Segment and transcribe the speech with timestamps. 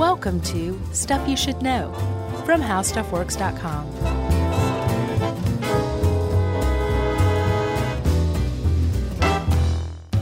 [0.00, 1.92] Welcome to Stuff You Should Know
[2.46, 3.86] from HowStuffWorks.com.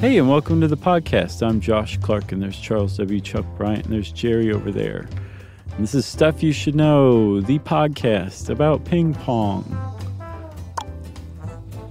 [0.01, 1.47] Hey, and welcome to the podcast.
[1.47, 3.21] I'm Josh Clark, and there's Charles W.
[3.21, 5.09] Chuck Bryant, and there's Jerry over there.
[5.77, 9.65] And this is Stuff You Should Know, the podcast about ping pong.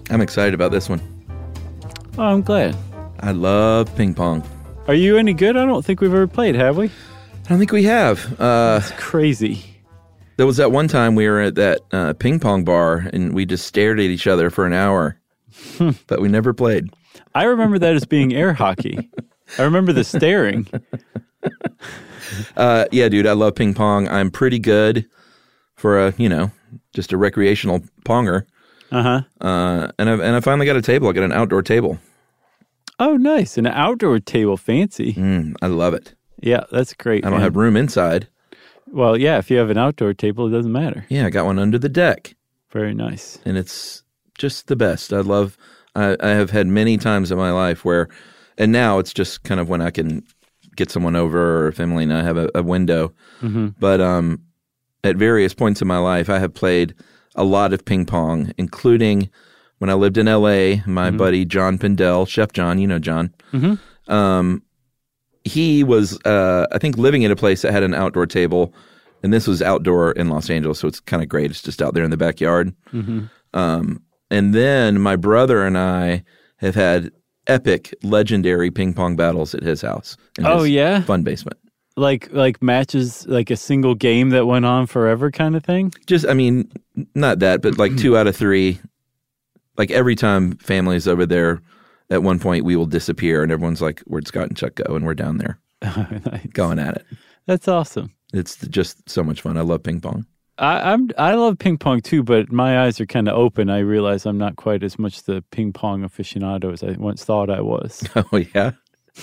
[0.09, 0.99] I'm excited about this one.
[2.17, 2.75] Oh, I'm glad.
[3.21, 4.43] I love ping pong.
[4.89, 5.55] Are you any good?
[5.55, 6.91] I don't think we've ever played, have we?
[7.47, 8.39] I don't think we have.
[8.39, 9.63] Uh, It's crazy.
[10.37, 13.45] there was that one time we were at that uh, ping pong bar and we
[13.45, 15.17] just stared at each other for an hour,
[16.07, 16.89] but we never played.
[17.33, 19.09] I remember that as being air hockey.
[19.57, 20.67] I remember the staring.
[22.57, 24.07] Uh, yeah, dude, I love ping pong.
[24.09, 25.07] I'm pretty good
[25.75, 26.51] for a you know
[26.93, 28.43] just a recreational ponger.
[28.91, 29.21] Uh huh.
[29.39, 31.07] Uh, and I and I finally got a table.
[31.07, 31.97] I got an outdoor table.
[32.99, 33.57] Oh, nice.
[33.57, 35.13] An outdoor table, fancy.
[35.13, 36.15] Mm, I love it.
[36.39, 37.25] Yeah, that's great.
[37.25, 37.43] I don't man.
[37.43, 38.27] have room inside.
[38.87, 41.05] Well, yeah, if you have an outdoor table, it doesn't matter.
[41.09, 42.35] Yeah, I got one under the deck.
[42.71, 43.39] Very nice.
[43.45, 44.03] and it's
[44.37, 45.13] just the best.
[45.13, 45.57] I love.
[45.95, 48.07] I, I have had many times in my life where,
[48.57, 50.23] and now it's just kind of when I can
[50.75, 53.13] get someone over or if Emily and I have a, a window.
[53.79, 54.43] But um,
[55.03, 56.93] at various points in my life, I have played
[57.35, 59.29] a lot of ping pong, including
[59.79, 60.83] when I lived in L.A.
[60.85, 63.33] My buddy John Pindell, Chef John, you know John.
[64.07, 64.61] Um,
[65.47, 68.73] he was, uh, I think, living in a place that had an outdoor table,
[69.23, 71.49] and this was outdoor in Los Angeles, so it's kind of great.
[71.51, 72.73] It's just out there in the backyard.
[73.53, 76.23] Um, and then my brother and I
[76.57, 77.11] have had
[77.47, 80.17] epic, legendary ping pong battles at his house.
[80.37, 81.01] in Oh, his yeah?
[81.03, 81.57] fun basement.
[81.95, 85.91] Like like matches, like a single game that went on forever, kind of thing.
[86.05, 86.69] Just, I mean,
[87.15, 88.79] not that, but like two out of three.
[89.77, 91.61] Like every time family's over there,
[92.09, 95.05] at one point we will disappear, and everyone's like, "Where'd Scott and Chuck go?" And
[95.05, 96.47] we're down there Nice.
[96.53, 97.05] going at it.
[97.45, 98.11] That's awesome.
[98.33, 99.57] It's just so much fun.
[99.57, 100.25] I love ping pong.
[100.59, 103.69] I, I'm I love ping pong too, but my eyes are kind of open.
[103.69, 107.49] I realize I'm not quite as much the ping pong aficionado as I once thought
[107.49, 108.03] I was.
[108.15, 108.71] Oh yeah,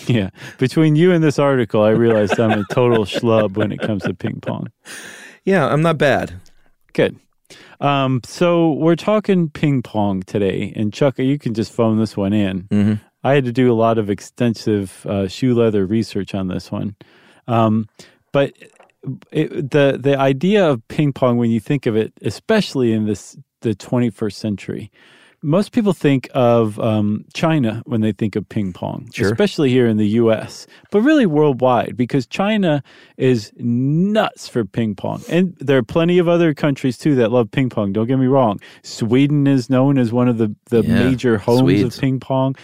[0.06, 4.04] yeah, between you and this article, I realized I'm a total schlub when it comes
[4.04, 4.68] to ping pong.
[5.44, 5.66] yeah.
[5.66, 6.32] I'm not bad.
[6.92, 7.16] Good.
[7.80, 12.32] Um, so we're talking ping pong today, and Chuck, you can just phone this one
[12.32, 12.62] in.
[12.64, 12.94] Mm-hmm.
[13.22, 16.96] I had to do a lot of extensive uh, shoe leather research on this one,
[17.46, 17.88] um,
[18.32, 18.52] but
[19.30, 23.36] it, the the idea of ping pong, when you think of it, especially in this
[23.60, 24.90] the 21st century,
[25.44, 29.30] most people think of um, China when they think of ping pong, Sure.
[29.30, 32.82] especially here in the U.S., but really worldwide because China
[33.18, 37.50] is nuts for ping pong, and there are plenty of other countries too that love
[37.50, 37.92] ping pong.
[37.92, 38.58] Don't get me wrong.
[38.82, 41.94] Sweden is known as one of the the Yeah, major homes Swedes.
[41.96, 42.56] of ping pong.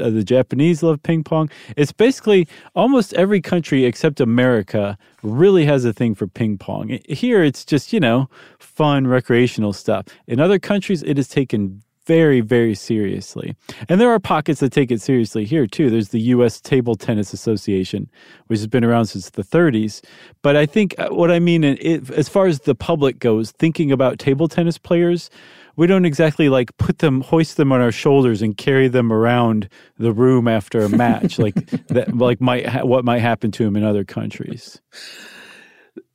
[0.00, 1.50] Uh, the Japanese love ping pong.
[1.76, 2.46] It's basically
[2.76, 6.98] almost every country except America really has a thing for ping pong.
[7.08, 8.28] Here, it's just you know
[8.60, 10.06] fun recreational stuff.
[10.28, 13.54] In other countries, it is taken very, very seriously.
[13.88, 15.90] And there are pockets that take it seriously here too.
[15.90, 16.58] There's the U.S.
[16.58, 18.10] Table Tennis Association,
[18.46, 20.02] which has been around since the 30s.
[20.42, 23.92] But I think uh, what I mean, it, as far as the public goes, thinking
[23.92, 25.28] about table tennis players,
[25.76, 29.68] we don't exactly like put them, hoist them on our shoulders and carry them around
[29.98, 31.54] the room after a match, like
[31.88, 34.80] that, like might ha- what might happen to them in other countries.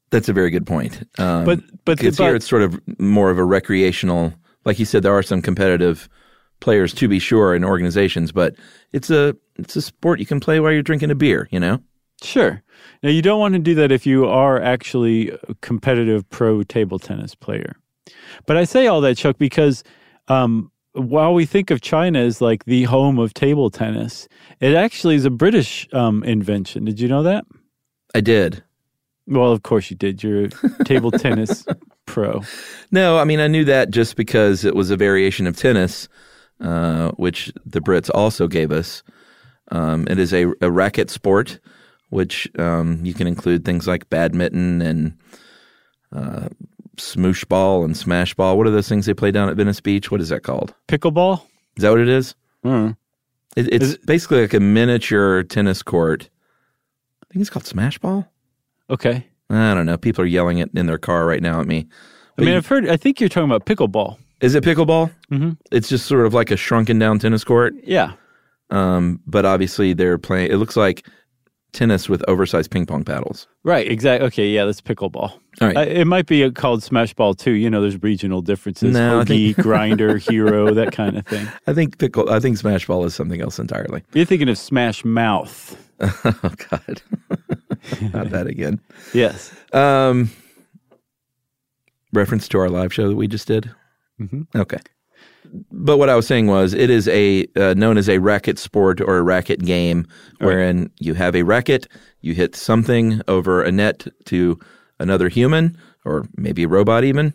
[0.09, 1.07] That's a very good point.
[1.19, 4.33] Um, But- but because here but- it's sort of more of a recreational.
[4.65, 6.09] Like you said, there are some competitive
[6.59, 8.55] players to be sure in organizations, but
[8.91, 11.47] it's a it's a sport you can play while you're drinking a beer.
[11.51, 11.81] You know,
[12.23, 12.63] Sure.
[13.01, 16.97] Now, you don't want to do that if you are actually a competitive pro table
[16.97, 17.75] tennis player.
[18.45, 19.83] But I say all that, Chuck, because
[20.29, 24.27] um, while we think of China as like the home of table tennis,
[24.61, 26.85] it actually is a British um, invention.
[26.85, 27.45] Did you know that?
[28.15, 28.63] I did.
[29.27, 30.23] Well, of course you did.
[30.23, 31.65] You're a table tennis
[32.05, 32.41] pro.
[32.91, 36.07] No, I mean I knew that just because it was a variation of tennis,
[36.61, 39.03] uh, which the Brits also gave us.
[39.71, 41.59] Um, it is a, a racket sport,
[42.09, 45.17] which um, you can include things like badminton and
[46.11, 46.49] uh,
[46.97, 48.57] smoosh ball and smash ball.
[48.57, 50.11] What are those things they play down at Venice Beach?
[50.11, 50.73] What is that called?
[50.87, 51.41] Pickleball?
[51.77, 52.35] Is that what it is?
[52.63, 52.95] Mm.
[53.55, 56.29] It, it's Is it- basically like a miniature tennis court.
[57.23, 58.27] I think it's called smash ball.
[58.91, 59.25] Okay.
[59.49, 59.97] I don't know.
[59.97, 61.87] People are yelling it in their car right now at me.
[62.37, 64.17] I mean, you- I've heard, I think you're talking about pickleball.
[64.41, 65.11] is it pickleball?
[65.31, 65.51] Mm-hmm.
[65.71, 67.73] It's just sort of like a shrunken down tennis court.
[67.83, 68.13] Yeah.
[68.69, 70.51] Um, but obviously they're playing.
[70.51, 71.05] It looks like
[71.73, 73.47] tennis with oversized ping pong paddles.
[73.63, 73.89] Right.
[73.89, 74.25] Exactly.
[74.27, 74.47] Okay.
[74.49, 74.65] Yeah.
[74.65, 75.31] That's pickleball.
[75.61, 75.77] All right.
[75.77, 77.51] Uh, it might be called smash ball too.
[77.51, 78.93] You know, there's regional differences.
[78.93, 81.47] No, Hoagie, grinder, hero, that kind of thing.
[81.67, 82.29] I think pickle.
[82.31, 84.03] I think smash ball is something else entirely.
[84.13, 85.77] You're thinking of smash mouth.
[86.01, 87.01] oh God,
[88.13, 88.79] not that again.
[89.13, 89.53] Yes.
[89.73, 90.31] Um,
[92.11, 93.69] reference to our live show that we just did.
[94.19, 94.47] Mhm.
[94.55, 94.77] Okay.
[95.71, 99.01] But what I was saying was, it is a uh, known as a racket sport
[99.01, 100.07] or a racket game,
[100.39, 101.87] wherein you have a racket,
[102.21, 104.57] you hit something over a net to
[104.99, 107.33] another human or maybe a robot, even,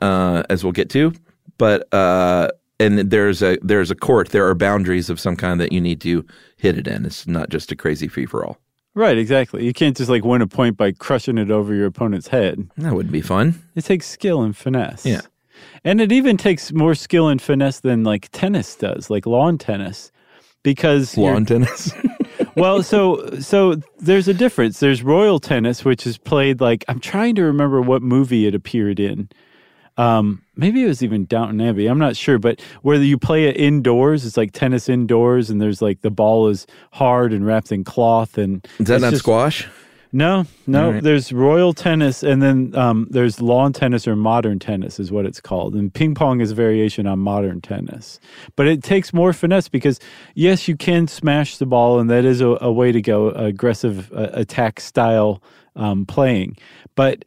[0.00, 1.12] uh, as we'll get to.
[1.58, 2.48] But uh,
[2.78, 4.28] and there's a there's a court.
[4.28, 6.24] There are boundaries of some kind that you need to
[6.58, 7.04] hit it in.
[7.04, 8.58] It's not just a crazy free for all.
[8.94, 9.16] Right.
[9.16, 9.64] Exactly.
[9.64, 12.68] You can't just like win a point by crushing it over your opponent's head.
[12.76, 13.62] That wouldn't be fun.
[13.74, 15.06] It takes skill and finesse.
[15.06, 15.22] Yeah.
[15.84, 20.12] And it even takes more skill and finesse than like tennis does, like lawn tennis.
[20.62, 21.92] Because Lawn tennis.
[22.56, 24.80] well, so so there's a difference.
[24.80, 29.00] There's royal tennis, which is played like I'm trying to remember what movie it appeared
[29.00, 29.28] in.
[29.96, 31.86] Um, maybe it was even Downton Abbey.
[31.86, 35.82] I'm not sure, but whether you play it indoors, it's like tennis indoors, and there's
[35.82, 39.66] like the ball is hard and wrapped in cloth, and Is that not just- squash?
[40.14, 40.90] No, no.
[40.92, 41.02] Right.
[41.02, 45.40] There's royal tennis, and then um, there's lawn tennis or modern tennis, is what it's
[45.40, 45.74] called.
[45.74, 48.20] And ping pong is a variation on modern tennis,
[48.54, 49.98] but it takes more finesse because
[50.34, 54.12] yes, you can smash the ball, and that is a, a way to go, aggressive
[54.12, 55.42] uh, attack style
[55.76, 56.58] um, playing.
[56.94, 57.24] But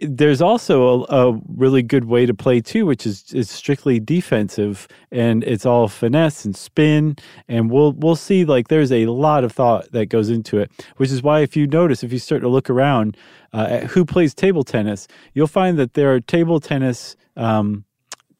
[0.00, 4.88] there's also a, a really good way to play too, which is is strictly defensive,
[5.10, 7.16] and it's all finesse and spin.
[7.48, 11.10] And we'll we'll see like there's a lot of thought that goes into it, which
[11.10, 13.16] is why if you notice, if you start to look around
[13.52, 17.84] uh, at who plays table tennis, you'll find that there are table tennis um,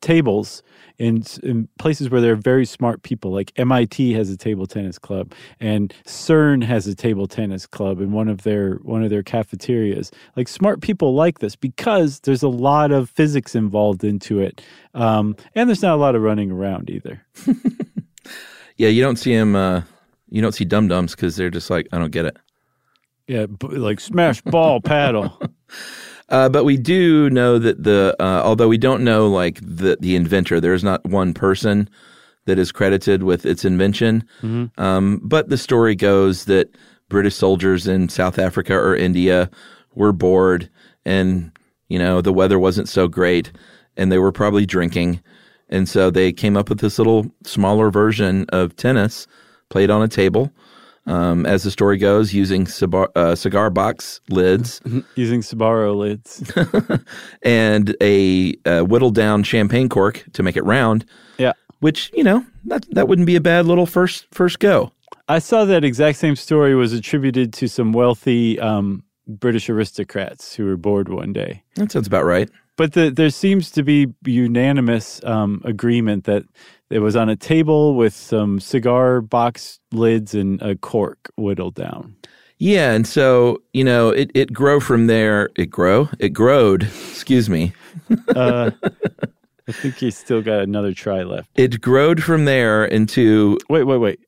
[0.01, 0.63] tables
[0.99, 3.31] in, in places where there are very smart people.
[3.31, 8.13] Like MIT has a table tennis club, and CERN has a table tennis club in
[8.13, 10.11] one of their one of their cafeterias.
[10.37, 14.63] Like smart people like this because there's a lot of physics involved into it,
[14.95, 17.23] um, and there's not a lot of running around either.
[18.77, 19.57] Yeah, you don't see him.
[19.57, 19.83] Uh,
[20.29, 22.37] you don't see dum dums because they're just like, I don't get it.
[23.27, 25.41] Yeah, b- like smash ball paddle.
[26.28, 30.17] Uh, but we do know that the, uh, although we don't know like the the
[30.17, 31.88] inventor, there is not one person
[32.46, 34.25] that is credited with its invention.
[34.78, 36.69] Um, but the story goes that
[37.08, 39.50] British soldiers in South Africa or India
[39.94, 40.69] were bored,
[41.05, 41.52] and
[41.88, 43.52] you know the weather wasn't so great,
[43.96, 45.20] and they were probably drinking,
[45.69, 49.26] and so they came up with this little smaller version of tennis
[49.69, 50.50] played on a table.
[51.06, 54.81] Um, as the story goes, using cigar, uh, cigar box lids
[55.14, 56.52] using Sbarro lids.
[57.42, 61.04] and a, uh whittled down champagne cork to make it round,
[61.38, 61.52] yeah.
[61.81, 64.90] which you know that that wouldn't be a bad little first first go.
[65.28, 70.64] I saw that exact same story was attributed to some wealthy um, British aristocrats who
[70.64, 71.62] were bored one day.
[71.75, 72.49] That sounds about right.
[72.76, 76.45] But the, there seems to be unanimous um, agreement that
[76.90, 82.16] it was on a table with some cigar box lids and a cork whittled down.
[82.59, 85.50] Yeah, and so you know it it grow from there.
[85.57, 86.85] It grow it growed.
[86.85, 87.73] Excuse me.
[88.37, 88.71] Uh,
[89.69, 91.49] I think he's still got another try left.
[91.57, 94.21] It growed from there into Wait, wait, wait.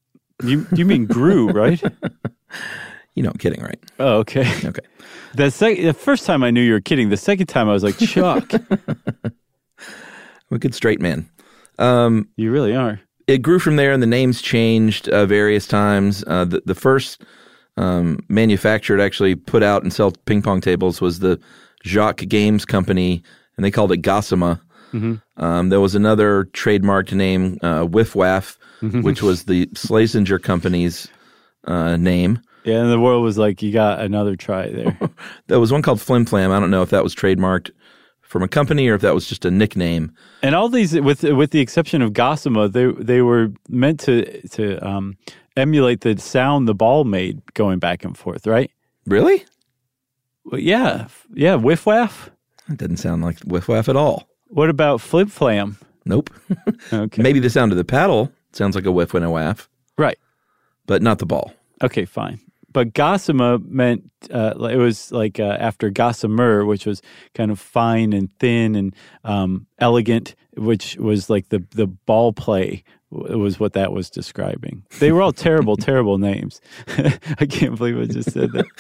[0.43, 1.81] You you mean grew, right?
[3.15, 3.79] you know I'm kidding right?
[4.01, 4.51] Oh, okay.
[4.65, 4.81] Okay.
[5.35, 7.11] The sec- the first time I knew you were kidding.
[7.11, 9.33] The second time I was like, Chuck, I'm
[10.51, 11.29] a good straight man.
[11.79, 13.01] Um, you really are.
[13.27, 16.25] it grew from there, and the names changed uh, various times.
[16.27, 17.23] Uh, the, the first
[17.77, 21.39] um, manufacturer to actually put out and sell ping pong tables was the
[21.85, 23.23] Jaques Games Company,
[23.57, 24.61] and they called it Gossamer.
[25.37, 31.09] Um, there was another trademarked name, uh, Whiff Waff, which was the Slazenger Company's
[31.65, 32.41] uh, name.
[32.65, 34.99] Yeah, and the world was like, you got another try there.
[35.47, 36.51] There was one called Flim Flam.
[36.51, 37.71] I don't know if that was trademarked
[38.29, 40.13] from a company or if that was just a nickname.
[40.43, 44.87] And all these, with with the exception of Gossamer, they they were meant to to
[44.87, 45.17] um,
[45.57, 48.71] emulate the sound the ball made going back and forth, right?
[49.07, 49.45] Really?
[50.45, 51.57] Well, yeah, yeah.
[51.57, 52.31] Whiff waff.
[52.69, 54.29] It doesn't sound like whiff waff at all.
[54.49, 55.79] What about flip flam?
[56.05, 56.31] Nope.
[56.93, 59.69] Okay, Maybe the sound of the paddle sounds like a whiff and a waff,
[59.99, 60.19] right.
[60.87, 61.53] but not the ball.
[61.83, 62.41] Okay, fine.
[62.71, 67.01] But gossamer meant uh, it was like uh, after gossamer, which was
[67.35, 68.95] kind of fine and thin and
[69.25, 74.85] um, elegant, which was like the the ball play was what that was describing.
[74.99, 76.61] They were all terrible, terrible names.
[76.89, 78.67] I can't believe I just said that.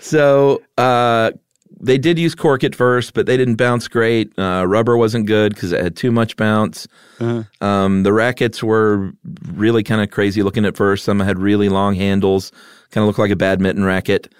[0.00, 1.32] So uh,
[1.80, 4.38] they did use cork at first, but they didn't bounce great.
[4.38, 6.86] Uh, rubber wasn't good because it had too much bounce.
[7.60, 9.12] Um, the rackets were
[9.52, 11.04] really kind of crazy looking at first.
[11.04, 12.52] Some had really long handles,
[12.94, 14.32] kind of looked like a badminton racket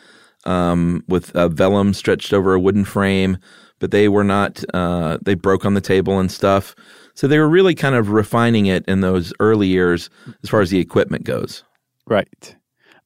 [0.45, 3.37] um, with a vellum stretched over a wooden frame.
[3.81, 4.65] But they were not.
[4.73, 6.75] Uh, they broke on the table and stuff.
[7.15, 10.09] So they were really kind of refining it in those early years
[10.43, 11.65] as far as the equipment goes.
[12.07, 12.57] Right.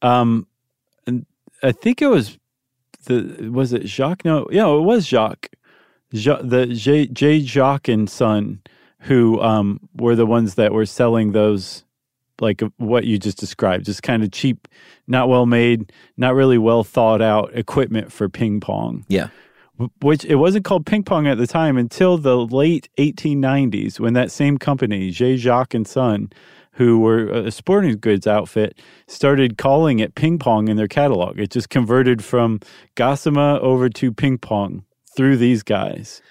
[0.02, 0.47] Um,
[1.07, 1.26] and
[1.62, 2.38] I think it was
[3.05, 4.25] the was it Jaques?
[4.25, 5.49] No, yeah, it was Jaques.
[6.12, 7.07] Ja- the J.
[7.07, 7.40] J.
[7.40, 8.62] Jaques and Son,
[9.00, 11.85] who um, were the ones that were selling those,
[12.40, 14.68] like what you just described, just kind of cheap,
[15.07, 19.28] not well made, not really well thought out equipment for ping pong Yeah.
[20.02, 24.30] which it wasn't called ping pong at the time until the late 1890s when that
[24.30, 25.37] same company, J.
[25.37, 26.30] Jaques and Son,
[26.73, 28.78] who were a sporting goods outfit,
[29.09, 31.38] started calling it ping pong in their catalog.
[31.38, 32.61] It just converted from
[32.95, 34.85] Gossamer over to ping pong
[35.16, 36.23] through these guys.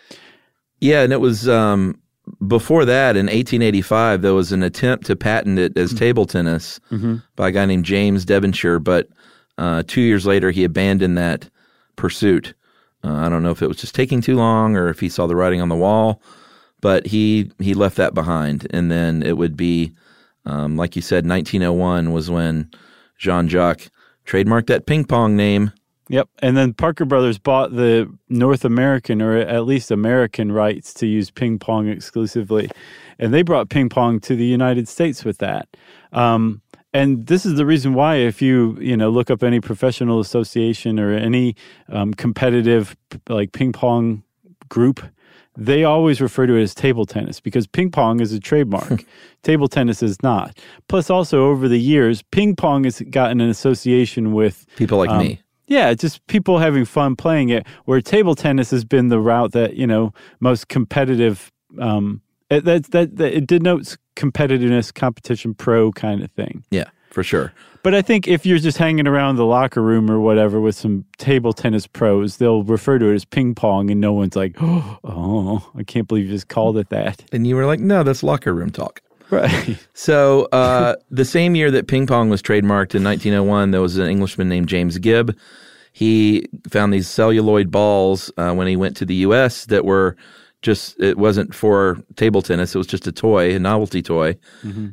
[0.80, 2.00] Yeah, and it was um,
[2.48, 6.80] before that in 1885 there was an attempt to patent it as table tennis
[7.36, 9.08] by a guy named James Devonshire, but
[9.58, 11.50] uh, two years later he abandoned that
[11.96, 12.54] pursuit.
[13.04, 15.28] Uh, I don't know if it was just taking too long or if he saw
[15.28, 16.22] the writing on the wall,
[16.82, 19.94] but he he left that behind, and then it would be
[20.48, 22.72] um, like you said, 1901 was when
[23.18, 23.90] Jean Jacques
[24.26, 25.72] trademarked that ping pong name.
[26.10, 26.30] Yep.
[26.40, 31.32] And then Parker Brothers bought the North American or at least American rights to use
[31.32, 32.70] ping pong exclusively.
[33.20, 35.68] And they brought ping pong to the United States with that.
[36.14, 36.62] Um,
[36.94, 41.00] and this is the reason why, if you you know look up any professional association
[41.00, 41.56] or any
[41.90, 42.96] um, competitive
[43.28, 44.24] like ping pong
[44.70, 45.02] group,
[45.58, 49.04] they always refer to it as table tennis because ping pong is a trademark.
[49.44, 50.58] table tennis is not.
[50.88, 55.20] Plus, also over the years, ping pong has gotten an association with People like um,
[55.20, 55.42] me.
[55.68, 57.66] Yeah, just people having fun playing it.
[57.86, 61.52] Where table tennis has been the route that you know most competitive.
[61.80, 66.64] Um, it, that, that that it denotes competitiveness, competition, pro kind of thing.
[66.72, 67.54] Yeah, for sure.
[67.84, 71.06] But I think if you're just hanging around the locker room or whatever with some
[71.18, 75.72] table tennis pros, they'll refer to it as ping pong, and no one's like, "Oh,
[75.76, 78.54] I can't believe you just called it that." And you were like, no, that's locker
[78.54, 79.02] room talk.
[79.30, 79.78] Right.
[79.94, 84.08] So, uh, the same year that ping pong was trademarked in 1901, there was an
[84.08, 85.36] Englishman named James Gibb.
[85.92, 89.66] He found these celluloid balls uh, when he went to the U.S.
[89.66, 90.16] that were
[90.62, 94.38] just, it wasn't for table tennis, it was just a toy, a novelty toy.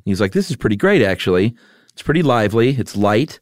[0.07, 1.55] He's like, this is pretty great, actually.
[1.93, 3.38] It's pretty lively, it's light,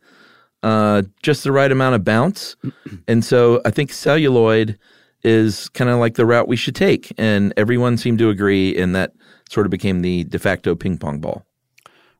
[0.64, 2.56] uh, just the right amount of bounce.
[3.08, 4.78] and so, I think celluloid
[5.22, 7.12] is kind of like the route we should take.
[7.16, 9.12] And everyone seemed to agree, in that
[9.52, 11.44] sort of became the de facto ping pong ball.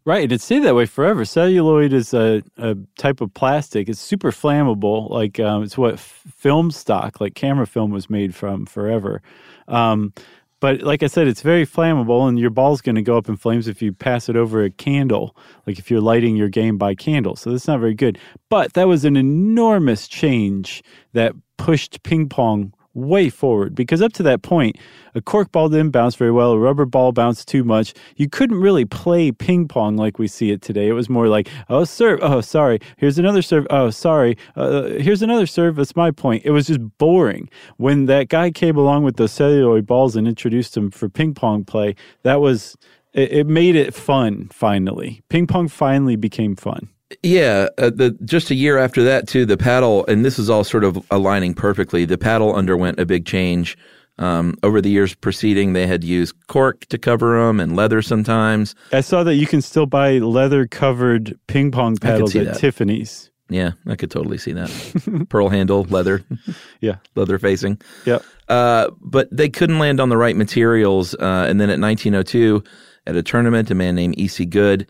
[0.05, 1.25] Right, and it stayed that way forever.
[1.25, 3.89] Celluloid is a, a type of plastic.
[3.89, 5.09] It's super flammable.
[5.09, 9.23] Like um, it's what f- film stock, like camera film, was made from forever.
[9.69, 10.13] Um,
[10.59, 13.37] but like I said, it's very flammable, and your ball's going to go up in
[13.37, 15.37] flames if you pass it over a candle.
[15.69, 18.19] Like if you're lighting your game by candle, so that's not very good.
[18.49, 24.23] But that was an enormous change that pushed ping pong way forward because up to
[24.23, 24.77] that point,
[25.15, 27.95] a cork ball didn't bounce very well, a rubber ball bounced too much.
[28.17, 30.89] You couldn't really play ping pong like we see it today.
[30.89, 35.23] It was more like, oh, serve, oh, sorry, here's another serve, oh, sorry, uh, here's
[35.23, 36.43] another serve, that's my point.
[36.45, 37.49] It was just boring.
[37.77, 41.65] When that guy came along with the celluloid balls and introduced them for ping pong
[41.65, 42.77] play, that was.
[43.15, 45.23] It, it made it fun finally.
[45.29, 46.89] Ping pong finally became fun.
[47.23, 50.65] Yeah, uh, the just a year after that too, the paddle, and this is all
[50.65, 52.05] sort of aligning perfectly.
[52.05, 53.77] The paddle underwent a big change.
[54.19, 58.75] Um, over the years preceding, they had used cork to cover them and leather sometimes.
[58.93, 62.59] I saw that you can still buy leather covered ping pong paddles at that.
[62.59, 63.31] Tiffany's.
[63.49, 65.27] Yeah, I could totally see that.
[65.31, 66.23] Pearl handle, leather,
[66.81, 66.97] Yeah.
[67.17, 67.81] leather facing.
[68.07, 68.23] Yep.
[68.49, 71.15] Uh, but they couldn't land on the right materials.
[71.15, 72.63] Uh, and then at 1902,
[73.07, 74.45] at a tournament, a man named E.C.
[74.45, 74.87] Goode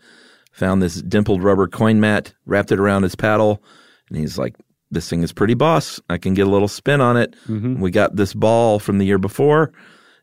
[0.53, 3.61] found this dimpled rubber coin mat, wrapped it around his paddle,
[4.07, 4.55] and he's like,
[4.91, 5.99] "This thing is pretty boss.
[6.09, 9.17] I can get a little spin on it." We got this ball from the year
[9.17, 9.73] before,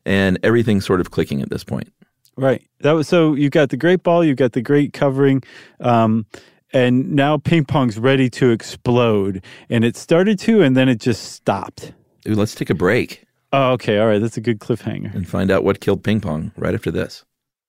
[0.06, 1.92] and everything's sort of clicking at this point.
[2.36, 2.66] Right.
[2.80, 5.42] That was so you got the great ball, you got the great covering,
[5.80, 6.24] um,
[6.72, 9.44] and now ping pong's ready to explode.
[9.68, 11.92] And it started to, and then it just stopped.
[12.28, 13.98] Ooh, let's take a break Oh, okay.
[13.98, 14.20] All right.
[14.20, 15.12] That's a good cliffhanger.
[15.14, 17.24] and find out what killed ping pong right after this.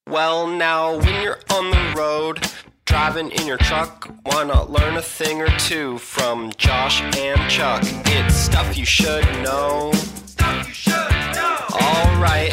[0.08, 2.44] Well, now, when you're on the road,
[2.86, 7.82] driving in your truck, why not learn a thing or two from Josh and Chuck?
[7.84, 9.92] It's stuff you should know.
[10.26, 11.56] Stuff you should know.
[11.80, 12.52] All right.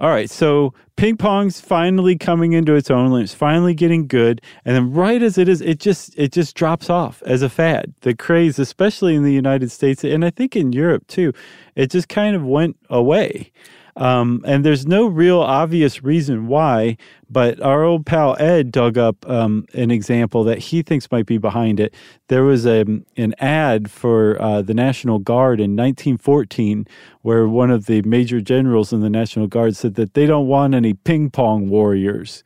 [0.00, 3.20] All right, so ping pong's finally coming into its own.
[3.20, 6.88] It's finally getting good, and then right as it is, it just it just drops
[6.88, 7.92] off as a fad.
[8.00, 11.34] The craze, especially in the United States, and I think in Europe too,
[11.74, 13.52] it just kind of went away.
[13.96, 16.96] Um, and there's no real obvious reason why,
[17.28, 21.38] but our old pal Ed dug up um, an example that he thinks might be
[21.38, 21.94] behind it.
[22.28, 22.84] There was a,
[23.16, 26.86] an ad for uh, the National Guard in 1914
[27.22, 30.74] where one of the major generals in the National Guard said that they don't want
[30.74, 32.42] any ping pong warriors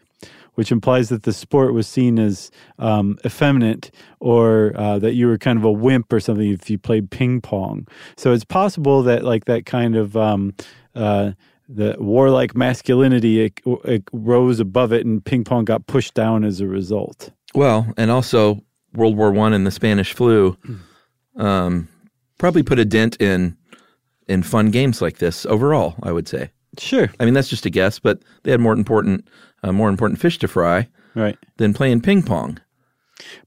[0.54, 5.38] which implies that the sport was seen as um, effeminate or uh, that you were
[5.38, 7.87] kind of a wimp or something if you played ping pong.
[8.16, 10.54] So it's possible that like that kind of um,
[10.94, 11.33] uh,
[11.68, 16.61] the warlike masculinity it, it rose above it, and ping pong got pushed down as
[16.61, 17.30] a result.
[17.54, 18.62] Well, and also
[18.94, 20.57] World War One and the Spanish flu
[21.37, 21.88] um,
[22.38, 23.57] probably put a dent in
[24.28, 25.94] in fun games like this overall.
[26.02, 26.50] I would say.
[26.78, 29.28] Sure, I mean that's just a guess, but they had more important
[29.62, 31.38] uh, more important fish to fry right.
[31.57, 32.59] than playing ping pong.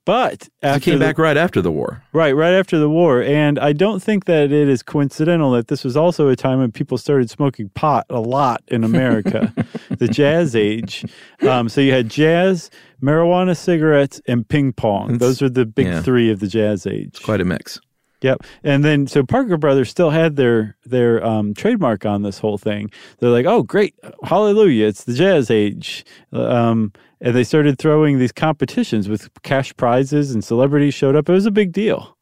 [0.06, 2.03] But after came the- back right after the war.
[2.13, 3.21] Right, right after the war.
[3.21, 6.71] And I don't think that it is coincidental that this was also a time when
[6.71, 9.53] people started smoking pot a lot in America,
[9.89, 11.06] the jazz age.
[11.41, 12.69] Um, so you had jazz,
[13.01, 15.17] marijuana, cigarettes, and ping pong.
[15.17, 16.01] Those are the big yeah.
[16.01, 17.21] three of the jazz age.
[17.21, 17.80] Quite a mix.
[18.21, 18.43] Yep.
[18.63, 22.89] And then so Parker Brothers still had their their um, trademark on this whole thing.
[23.19, 23.93] They're like, "Oh, great.
[24.23, 24.88] Hallelujah.
[24.88, 26.03] It's the jazz age."
[26.34, 31.27] Um, and they started throwing these competitions with cash prizes and celebrities showed up.
[31.30, 32.15] It was a big deal.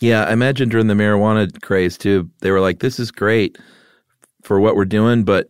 [0.00, 3.58] Yeah, I imagine during the marijuana craze too, they were like, "This is great
[4.42, 5.48] for what we're doing, but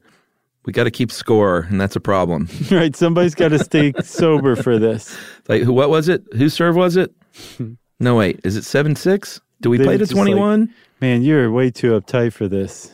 [0.67, 2.95] we got to keep score, and that's a problem." right?
[2.97, 5.17] Somebody's got to stay sober for this.
[5.49, 5.73] like, who?
[5.73, 6.25] What was it?
[6.37, 7.13] Whose serve was it?
[8.01, 8.41] no, wait.
[8.45, 9.41] Is it seven six?
[9.61, 10.75] Do we They play to like- twenty one?
[11.01, 12.91] Man, you're way too uptight for this.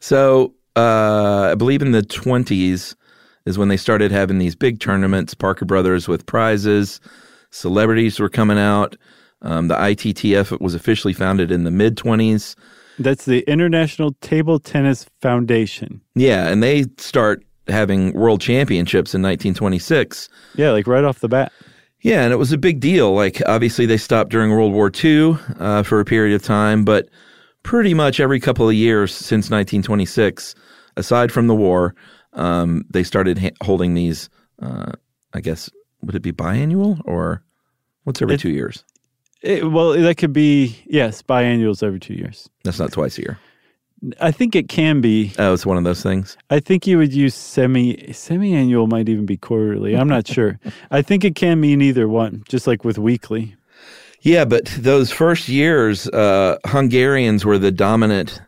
[0.00, 2.96] So uh, I believe in the twenties
[3.50, 5.34] is when they started having these big tournaments.
[5.34, 7.00] Parker Brothers with prizes,
[7.50, 8.96] celebrities were coming out.
[9.42, 12.56] Um, the ITTF was officially founded in the mid twenties.
[12.98, 16.00] That's the International Table Tennis Foundation.
[16.14, 20.28] Yeah, and they start having world championships in 1926.
[20.56, 21.52] Yeah, like right off the bat.
[22.02, 23.14] Yeah, and it was a big deal.
[23.14, 27.08] Like, obviously, they stopped during World War II uh, for a period of time, but
[27.62, 30.54] pretty much every couple of years since 1926,
[30.96, 31.94] aside from the war,
[32.32, 34.28] um, they started ha- holding these.
[34.60, 34.92] Uh,
[35.32, 35.70] I guess
[36.02, 37.42] would it be biannual or
[38.04, 38.84] what's every It- two years?
[39.42, 42.50] It, well, that could be yes, biannuals every two years.
[42.62, 43.38] That's not twice a year.
[44.20, 45.32] I think it can be.
[45.38, 46.36] Oh, it's one of those things.
[46.50, 49.94] I think you would use semi semi-annual might even be quarterly.
[49.96, 50.58] I'm not sure.
[50.90, 53.54] I think it can mean either one, just like with weekly.
[54.22, 58.42] Yeah, but those first years, uh, Hungarians were the dominant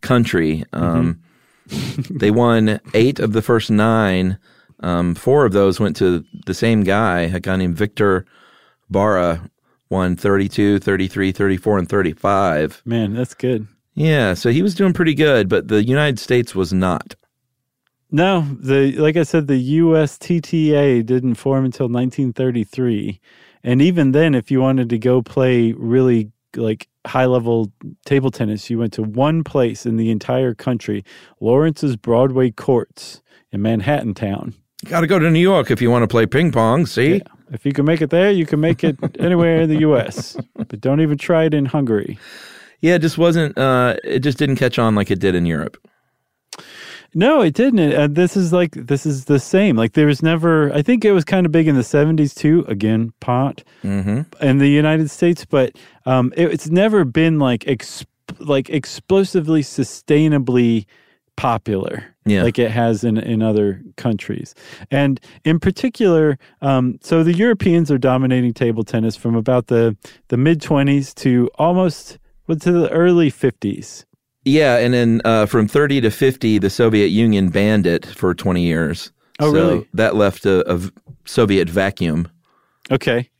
[0.00, 0.64] country.
[0.72, 1.20] Um,
[2.10, 4.38] they won eight of the first nine.
[4.80, 8.26] Um, four of those went to the same guy, a guy named Victor
[8.92, 9.48] Barna,
[9.88, 12.82] won 32, 33, 34, and 35.
[12.84, 13.66] Man, that's good.
[13.94, 17.14] Yeah, so he was doing pretty good, but the United States was not.
[18.10, 23.20] No, the like I said, the USTTA didn't form until 1933,
[23.64, 27.72] and even then, if you wanted to go play really like high level
[28.06, 31.04] table tennis, you went to one place in the entire country,
[31.40, 34.54] Lawrence's Broadway Courts in Manhattan Town.
[34.82, 36.86] You got to go to New York if you want to play ping pong.
[36.86, 40.36] See, If you can make it there, you can make it anywhere in the U.S.
[40.56, 42.18] But don't even try it in Hungary.
[42.80, 43.56] yeah, it just wasn't.
[43.56, 45.78] Uh, it just didn't catch on like it did in Europe.
[47.14, 47.92] No, it didn't.
[47.92, 49.76] Uh, this is like this is the same.
[49.76, 50.72] Like there was never.
[50.72, 52.64] I think it was kind of big in the '70s too.
[52.68, 54.22] Again, pot Mm-hmm.
[54.44, 58.06] in the United States, but um, it, it's never been like exp-
[58.38, 60.86] like explosively, sustainably
[61.36, 62.04] popular.
[62.26, 62.42] Yeah.
[62.42, 64.54] like it has in in other countries,
[64.90, 69.94] and in particular, um, so the Europeans are dominating table tennis from about the
[70.28, 74.06] the mid 20s to almost well, to the early 50s.
[74.44, 78.62] Yeah, and then uh, from 30 to 50, the Soviet Union banned it for 20
[78.62, 79.10] years.
[79.40, 79.88] Oh, So really?
[79.94, 80.92] That left a
[81.24, 82.28] Soviet vacuum.
[82.90, 83.30] Okay.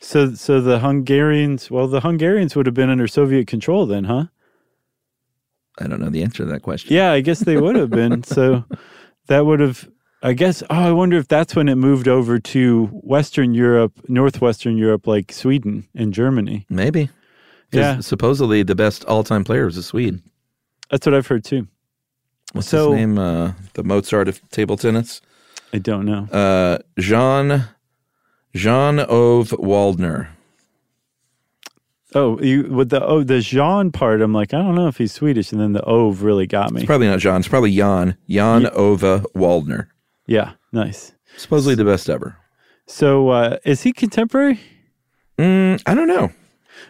[0.00, 4.24] So so the Hungarians, well the Hungarians would have been under Soviet control then, huh?
[5.78, 6.92] I don't know the answer to that question.
[6.92, 8.22] Yeah, I guess they would have been.
[8.24, 8.64] so
[9.28, 9.88] that would have
[10.24, 14.76] I guess oh, I wonder if that's when it moved over to Western Europe, Northwestern
[14.76, 16.66] Europe like Sweden and Germany.
[16.68, 17.10] Maybe.
[17.80, 18.00] Yeah.
[18.00, 20.20] Supposedly the best all-time player was a Swede.
[20.90, 21.68] That's what I've heard too.
[22.52, 23.18] What's So- his name?
[23.18, 25.20] Uh, the Mozart of table tennis.
[25.72, 26.24] I don't know.
[26.30, 27.64] Uh, Jean
[28.54, 30.28] Jean Ove Waldner.
[32.14, 35.12] Oh, you with the oh the Jean part, I'm like, I don't know if he's
[35.12, 36.80] Swedish, and then the Ove really got me.
[36.82, 37.36] It's probably not Jean.
[37.36, 38.18] It's probably Jan.
[38.28, 39.86] Jan Ove Waldner.
[40.26, 41.14] Yeah, nice.
[41.38, 42.36] Supposedly the best ever.
[42.86, 44.60] So uh, is he contemporary?
[45.38, 46.30] Mm, I don't know.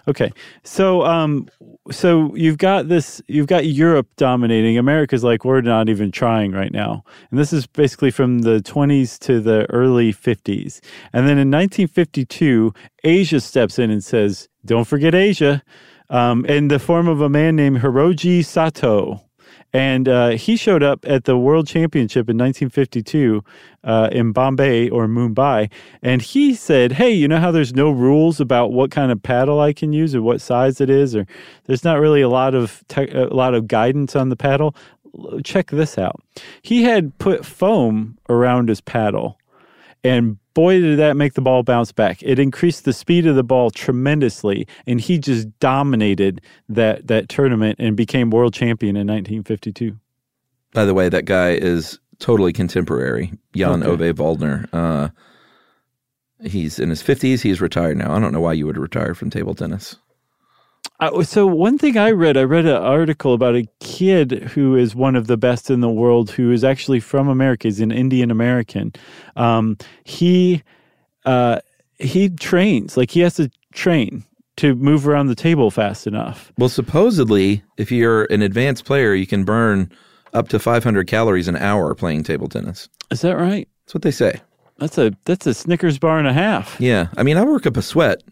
[0.08, 0.32] Okay.
[0.64, 1.48] So um
[1.90, 4.78] so you've got this you've got Europe dominating.
[4.78, 7.04] America's like we're not even trying right now.
[7.30, 10.80] And this is basically from the 20s to the early 50s.
[11.12, 12.72] And then in 1952,
[13.04, 15.62] Asia steps in and says, "Don't forget Asia."
[16.10, 19.22] Um, in the form of a man named Hiroji Sato.
[19.72, 23.42] And uh, he showed up at the World Championship in 1952
[23.84, 25.70] uh, in Bombay or Mumbai.
[26.02, 29.60] And he said, Hey, you know how there's no rules about what kind of paddle
[29.60, 31.16] I can use or what size it is?
[31.16, 31.26] Or
[31.64, 34.76] there's not really a lot of, te- a lot of guidance on the paddle?
[35.42, 36.22] Check this out.
[36.60, 39.38] He had put foam around his paddle.
[40.04, 42.22] And boy, did that make the ball bounce back.
[42.22, 44.66] It increased the speed of the ball tremendously.
[44.86, 49.96] And he just dominated that, that tournament and became world champion in 1952.
[50.72, 53.32] By the way, that guy is totally contemporary.
[53.54, 54.10] Jan Okay.
[54.10, 54.68] Ove Waldner.
[54.72, 55.08] Uh,
[56.44, 57.40] he's in his 50s.
[57.42, 58.14] He's retired now.
[58.14, 59.96] I don't know why you would retire from table tennis.
[61.02, 64.94] Uh, so one thing I read, I read an article about a kid who is
[64.94, 67.66] one of the best in the world, who is actually from America.
[67.66, 68.92] He's an Indian American.
[69.34, 70.62] Um, he
[71.24, 71.58] uh,
[71.98, 74.22] he trains like he has to train
[74.58, 76.52] to move around the table fast enough.
[76.56, 79.90] Well, supposedly, if you're an advanced player, you can burn
[80.34, 82.88] up to 500 calories an hour playing table tennis.
[83.10, 83.68] Is that right?
[83.86, 84.40] That's what they say.
[84.78, 86.76] That's a that's a Snickers bar and a half.
[86.80, 87.08] Yeah.
[87.16, 88.22] I mean, I work up a sweat,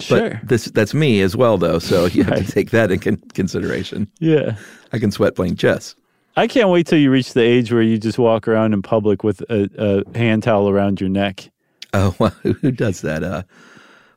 [0.00, 0.30] Sure.
[0.40, 1.78] but this that's me as well, though.
[1.78, 2.46] So you have Right.
[2.46, 4.08] to take that in con- consideration.
[4.20, 4.56] yeah.
[4.92, 5.94] I can sweat playing chess.
[6.36, 9.24] I can't wait till you reach the age where you just walk around in public
[9.24, 11.50] with a, a hand towel around your neck.
[11.94, 12.28] Oh, wow.
[12.42, 13.24] who does that?
[13.24, 13.42] Uh,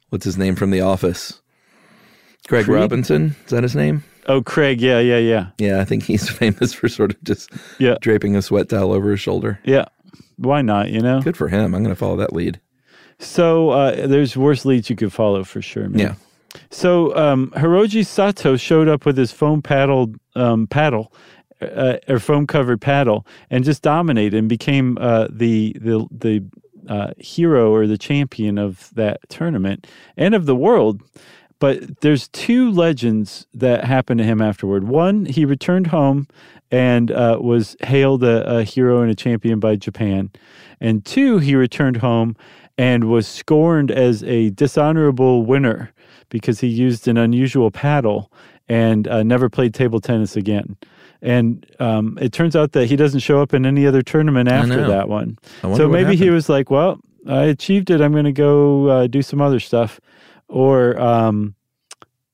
[0.09, 1.41] what's his name from The Office?
[2.47, 2.75] Craig Creed?
[2.77, 3.35] Robinson.
[3.45, 4.03] Is that his name?
[4.27, 4.79] Oh, Craig.
[4.81, 8.41] Yeah, yeah, yeah, Yeah, I think he's famous for sort of just yeah, draping a
[8.43, 9.59] sweat towel over his shoulder.
[9.63, 9.85] yeah.
[10.37, 10.89] Why not?
[10.89, 11.21] You know.
[11.21, 11.73] Good for him.
[11.75, 12.59] I'm going to follow that lead.
[13.21, 15.87] So uh, there's worse leads you could follow for sure.
[15.89, 15.99] Man.
[15.99, 16.15] Yeah.
[16.69, 21.13] So um, Hiroji Sato showed up with his foam paddle um, paddle.
[21.61, 26.43] Uh, or foam covered paddle, and just dominated and became uh, the the the
[26.89, 29.85] uh, hero or the champion of that tournament
[30.17, 31.03] and of the world.
[31.59, 34.85] But there's two legends that happened to him afterward.
[34.85, 36.27] One, he returned home
[36.71, 40.31] and uh, was hailed a, a hero and a champion by Japan.
[40.79, 42.35] And two, he returned home
[42.81, 45.91] and was scorned as a dishonorable winner
[46.29, 48.31] because he used an unusual paddle
[48.67, 50.75] and uh, never played table tennis again.
[51.21, 54.87] And um, it turns out that he doesn't show up in any other tournament after
[54.87, 55.37] that one.
[55.61, 58.01] So maybe he was like, "Well, I achieved it.
[58.01, 59.99] I'm going to go uh, do some other stuff,"
[60.47, 61.53] or um,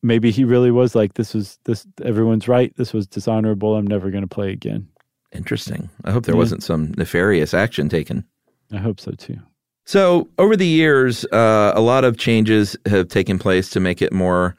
[0.02, 1.86] maybe he really was like, "This was this.
[2.02, 2.74] Everyone's right.
[2.78, 3.76] This was dishonorable.
[3.76, 4.88] I'm never going to play again."
[5.34, 5.90] Interesting.
[6.06, 6.40] I hope there Yeah.
[6.40, 8.24] wasn't some nefarious action taken.
[8.72, 9.40] I hope so too.
[9.88, 14.12] So, over the years, uh, a lot of changes have taken place to make it
[14.12, 14.58] more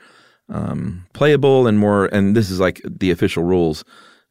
[0.49, 3.85] um, playable and more, and this is like the official rules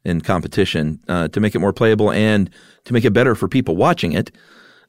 [0.04, 2.50] in competition uh, to make it more playable and
[2.82, 4.32] to make it better for people watching it.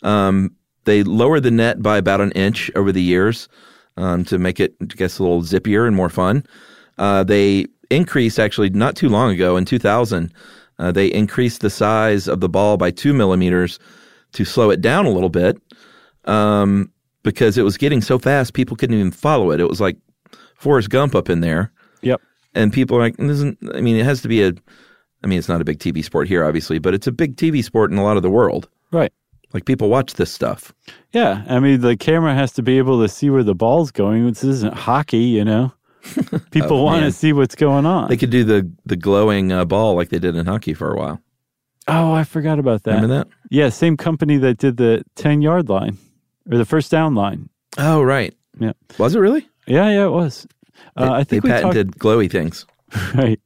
[0.02, 3.48] Um, they lowered the net by about an inch over the years
[3.96, 6.44] um, to make it, I guess, a little zippier and more fun.
[6.98, 10.34] Uh, they increased actually not too long ago in 2000.
[10.80, 13.78] Uh, they increased the size of the ball by two millimeters
[14.32, 15.62] to slow it down a little bit
[16.26, 16.92] um,
[17.24, 19.60] because it was getting so fast people couldn't even follow it.
[19.60, 19.98] It was like
[20.56, 22.22] Forrest Gump up in there, Yep.
[22.56, 24.54] and people are like, "This isn't." I mean, it has to be a.
[25.24, 27.62] I mean, it's not a big TV sport here, obviously, but it's a big TV
[27.64, 28.70] sport in a lot of the world.
[28.92, 29.12] Right.
[29.54, 30.74] Like people watch this stuff.
[31.12, 31.44] Yeah.
[31.50, 34.26] I mean, the camera has to be able to see where the ball's going.
[34.28, 35.74] This isn't hockey, you know.
[36.52, 38.08] People want to Oh, see what's going on.
[38.10, 40.98] They could do the the glowing uh, ball like they did in hockey for a
[40.98, 41.22] while.
[41.90, 42.96] oh, I forgot about that.
[43.02, 43.28] Remember that?
[43.50, 45.98] Yeah, same company that did the ten yard line
[46.50, 47.50] or the first down line.
[47.78, 48.34] Oh, right.
[48.60, 48.74] Yeah.
[48.98, 49.48] Was it really?
[49.68, 50.48] Yeah, yeah, it was.
[50.96, 52.66] Uh, I think they we talked patented glowy things.
[53.14, 53.40] right.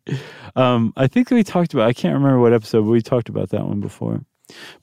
[0.56, 1.88] Um, I think we talked about.
[1.88, 4.24] I can't remember what episode, but we talked about that one before.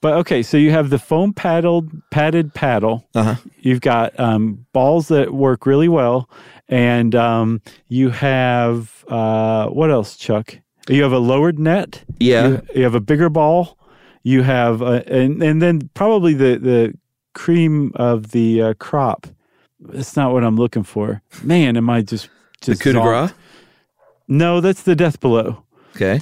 [0.01, 3.07] But okay, so you have the foam paddled padded paddle.
[3.15, 3.37] Uh-huh.
[3.61, 6.29] You've got um, balls that work really well,
[6.69, 10.59] and um, you have uh, what else, Chuck?
[10.89, 12.05] You have a lowered net.
[12.19, 12.49] Yeah.
[12.49, 13.79] You, you have a bigger ball.
[14.23, 16.95] You have a, and and then probably the the
[17.35, 19.27] cream of the uh, crop.
[19.81, 21.23] That's not what I'm looking for.
[21.43, 22.29] Man, am I just
[22.61, 23.33] just The coup de grace.
[24.29, 25.65] No, that's the death below.
[25.97, 26.21] Okay.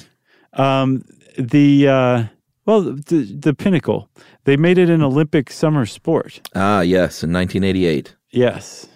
[0.53, 1.03] Um,
[1.37, 2.23] the uh,
[2.65, 4.09] well, the, the pinnacle.
[4.45, 6.41] They made it an Olympic summer sport.
[6.55, 8.15] Ah, yes, in 1988.
[8.31, 8.87] Yes,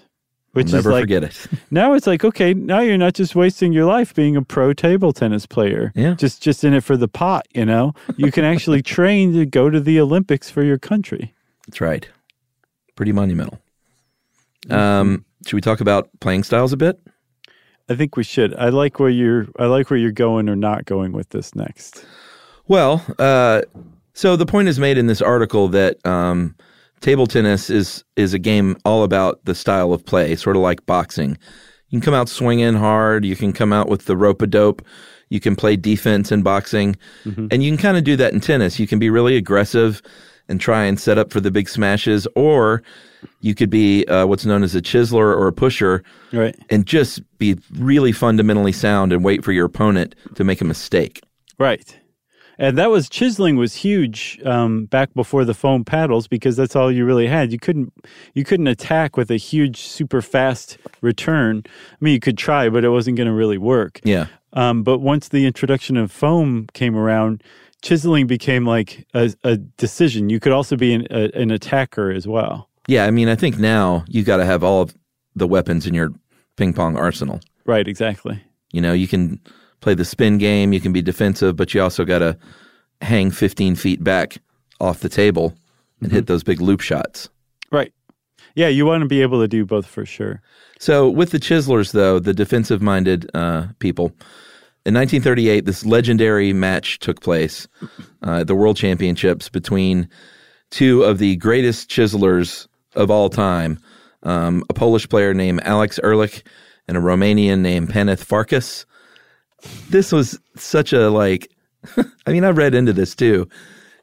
[0.54, 1.48] which I'll never is like forget it.
[1.72, 5.14] now it's like okay, now you're not just wasting your life being a pro table
[5.14, 5.92] tennis player.
[5.96, 6.14] Yeah.
[6.14, 7.48] just just in it for the pot.
[7.54, 11.34] You know, you can actually train to go to the Olympics for your country.
[11.68, 12.08] That's right.
[12.96, 13.60] Pretty monumental.
[14.70, 17.00] Um, should we talk about playing styles a bit?
[17.90, 18.56] I think we should.
[18.56, 19.48] I like where you're.
[19.60, 22.06] I like where you're going or not going with this next.
[22.68, 23.64] Well, uh,
[24.14, 26.56] so the point is made in this article that um,
[27.02, 30.86] table tennis is is a game all about the style of play, sort of like
[30.86, 31.38] boxing.
[31.90, 33.26] You can come out swinging hard.
[33.26, 34.82] You can come out with the rope a dope.
[35.30, 36.96] You can play defense in boxing,
[37.52, 38.80] and you can kind of do that in tennis.
[38.80, 40.02] You can be really aggressive
[40.50, 42.84] and try and set up for the big smashes, or
[43.42, 46.56] you could be uh, what's known as a chiseler or a pusher, Right.
[46.70, 51.22] and just be really fundamentally sound and wait for your opponent to make a mistake.
[51.58, 51.98] Right.
[52.60, 56.92] And that was chiseling was huge um, back before the foam paddles because that's all
[56.92, 57.52] you really had.
[57.52, 57.92] You couldn't
[58.36, 61.64] you couldn't attack with a huge super fast return.
[61.66, 64.02] I mean, you could try, but it wasn't going to really work.
[64.04, 64.28] Yeah.
[64.54, 67.42] Um, but once the introduction of foam came around,
[67.84, 70.30] chiseling became like a, a decision.
[70.30, 72.70] You could also be an, a, an attacker as well.
[72.88, 74.96] Yeah, I mean, I think now you've got to have all of
[75.36, 76.12] the weapons in your
[76.58, 77.40] ping pong arsenal.
[77.66, 77.88] Right.
[77.88, 78.42] Exactly.
[78.72, 79.40] You know, you can
[79.82, 82.38] play the spin game, you can be defensive, but you also got to
[83.02, 84.38] hang 15 feet back
[84.80, 85.54] off the table
[86.02, 87.30] and hit those big loop shots.
[87.72, 87.94] Right.
[88.56, 90.42] Yeah, you want to be able to do both for sure.
[90.80, 94.12] So, with the chiselers, though, the defensive minded uh, people,
[94.86, 97.68] in 1938, this legendary match took place
[98.26, 100.10] uh, at the World Championships between
[100.72, 103.80] two of the greatest chiselers of all time
[104.24, 106.44] um, a Polish player named Alex Ehrlich
[106.88, 108.86] and a Romanian named Paneth Farkas.
[109.90, 111.52] This was such a, like,
[112.26, 113.48] I mean, I read into this too.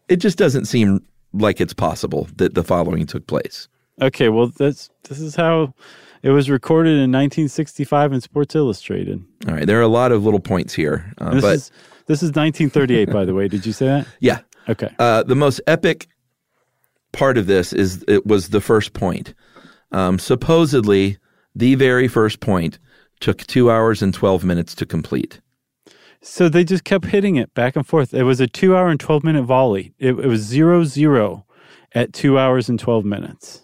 [0.08, 3.68] It just doesn't seem like it's possible that the following took place.
[4.00, 5.74] Okay, well, that's this is how
[6.22, 9.24] it was recorded in 1965 in Sports Illustrated.
[9.48, 11.70] All right, there are a lot of little points here, uh, This but is
[12.06, 13.48] this is 1938, by the way.
[13.48, 14.06] Did you say that?
[14.20, 14.94] yeah, Okay.
[14.98, 16.08] Uh, the most epic
[17.12, 19.34] part of this is it was the first point.
[19.92, 21.18] Um, supposedly,
[21.54, 22.78] the very first point
[23.20, 25.40] took two hours and twelve minutes to complete.
[26.22, 28.12] So they just kept hitting it back and forth.
[28.12, 29.94] It was a two hour and 12 minute volley.
[29.98, 31.46] It, it was zero zero
[31.92, 33.62] at two hours and 12 minutes.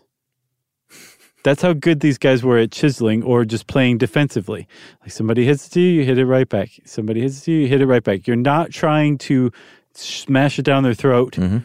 [1.46, 4.66] That's how good these guys were at chiseling or just playing defensively.
[5.02, 6.70] Like somebody hits it to you, you hit it right back.
[6.84, 8.26] Somebody hits it to you, you hit it right back.
[8.26, 9.52] You're not trying to
[9.94, 11.34] smash it down their throat.
[11.36, 11.58] Mm-hmm.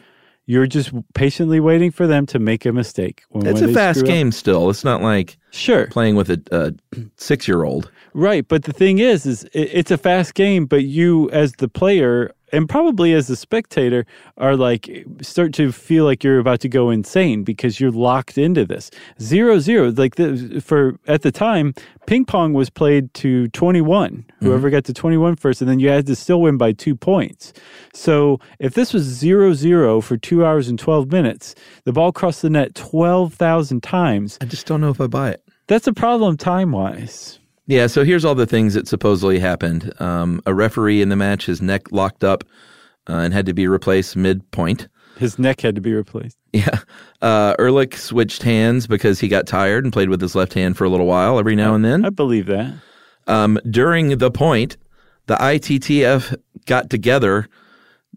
[0.46, 3.24] You're just patiently waiting for them to make a mistake.
[3.30, 4.70] When, It's when a fast up- game still.
[4.70, 5.88] It's not like Sure.
[5.88, 6.74] playing with a, a
[7.18, 7.90] six year old.
[8.14, 11.68] Right, but the thing is, is it, it's a fast game, but you as the
[11.68, 14.06] player and probably as a spectator
[14.38, 18.66] are like start to feel like you're about to go insane because you're locked into
[18.66, 19.92] this zero zero.
[19.92, 21.74] Like the, for at the time,
[22.08, 24.26] ping pong was played to twenty one.
[24.26, 24.46] Mm-hmm.
[24.46, 27.54] Whoever got to 21 first, and then you had to still win by two points.
[27.94, 32.42] So if this was zero zero for two hours and twelve minutes, the ball crossed
[32.42, 34.38] the net twelve thousand times.
[34.42, 35.44] I just don't know if I buy it.
[35.68, 37.40] That's a problem time wise.
[37.68, 39.94] Yeah, so here's all the things that supposedly happened.
[40.02, 42.44] Um, a referee in the match, his neck locked up
[43.08, 44.88] uh, and had to be replaced midpoint.
[45.18, 46.38] His neck had to be replaced.
[46.54, 46.80] Yeah.
[47.22, 50.84] Uh, Ehrlich switched hands because he got tired and played with his left hand for
[50.84, 52.04] a little while every now and then.
[52.04, 52.74] I believe that.
[53.28, 54.78] Um, during the point,
[55.28, 57.48] the ITTF got together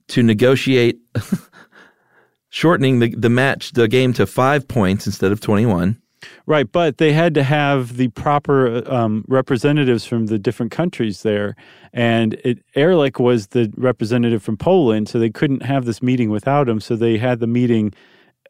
[0.09, 0.98] to negotiate
[2.48, 6.00] shortening the, the match, the game to five points instead of 21.
[6.46, 11.56] Right, but they had to have the proper um, representatives from the different countries there,
[11.92, 16.68] and it, Ehrlich was the representative from Poland, so they couldn't have this meeting without
[16.68, 16.80] him.
[16.80, 17.94] So they had the meeting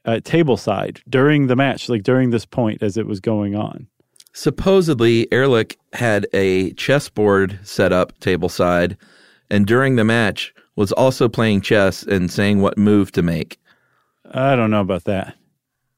[0.05, 3.87] at tableside during the match, like during this point as it was going on.
[4.33, 8.97] Supposedly, Ehrlich had a chessboard set up tableside,
[9.49, 13.61] and during the match was also playing chess and saying what move to make.
[14.33, 15.37] I don't know about that.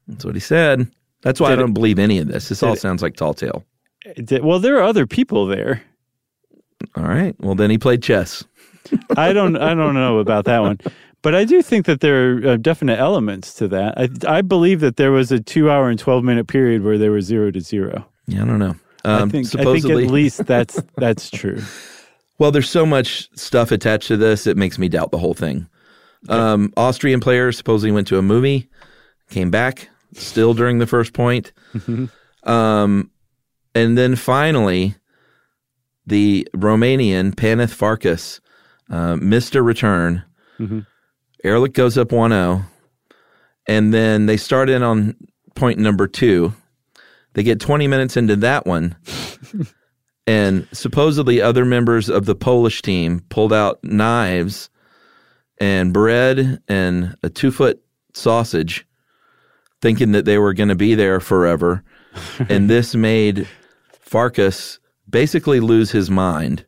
[0.07, 0.89] That's what he said.
[1.23, 2.49] That's why I Did it- don't believe any of this.
[2.49, 3.65] This all it- sounds like tall tale.
[4.05, 5.83] It did- Well, there are other people there.
[6.97, 7.35] All right.
[7.41, 8.45] Well, then he played chess.
[9.17, 9.57] I don't.
[9.57, 10.79] I don't know about that one,
[11.23, 13.95] but I do think that there are uh, definite elements to that.
[13.99, 17.51] I, I believe that there was a two-hour and twelve-minute period where they were zero
[17.51, 18.07] to zero.
[18.29, 18.77] Yeah, I don't know.
[19.05, 19.47] I Um, think.
[19.59, 21.61] I think at least that's that's true.
[22.39, 25.67] Well, there's so much stuff attached to this, it makes me doubt the whole thing.
[26.29, 28.69] Um, Austrian players supposedly went to a movie,
[29.31, 31.53] came back still during the first point.
[32.45, 33.11] um,
[33.75, 34.95] and then finally,
[36.07, 38.41] the Romanian Paneth Farkas
[38.91, 40.23] uh, missed a return.
[41.45, 42.65] Ehrlich goes up 1 0.
[43.69, 45.17] And then they start in on
[45.55, 46.55] point number two.
[47.35, 48.97] They get 20 minutes into that one.
[50.27, 54.71] and supposedly other members of the Polish team pulled out knives
[55.59, 57.83] and bread and a two foot
[58.15, 58.87] sausage,
[59.81, 61.85] thinking that they were going to be there forever.
[62.49, 63.47] and this made
[64.01, 66.65] Farkas basically lose his mind.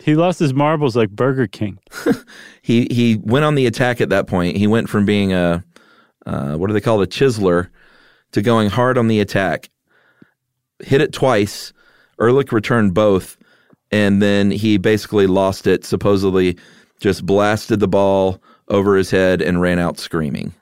[0.00, 1.78] He lost his marbles like Burger King.
[2.62, 4.56] He he went on the attack at that point.
[4.56, 5.62] He went from being a
[6.26, 7.68] uh, what do they call it, a chiseler
[8.32, 9.70] to going hard on the attack.
[10.80, 11.72] Hit it twice.
[12.20, 13.36] Ehrlich returned both,
[13.92, 15.84] and then he basically lost it.
[15.84, 16.58] Supposedly,
[16.98, 20.52] just blasted the ball over his head and ran out screaming.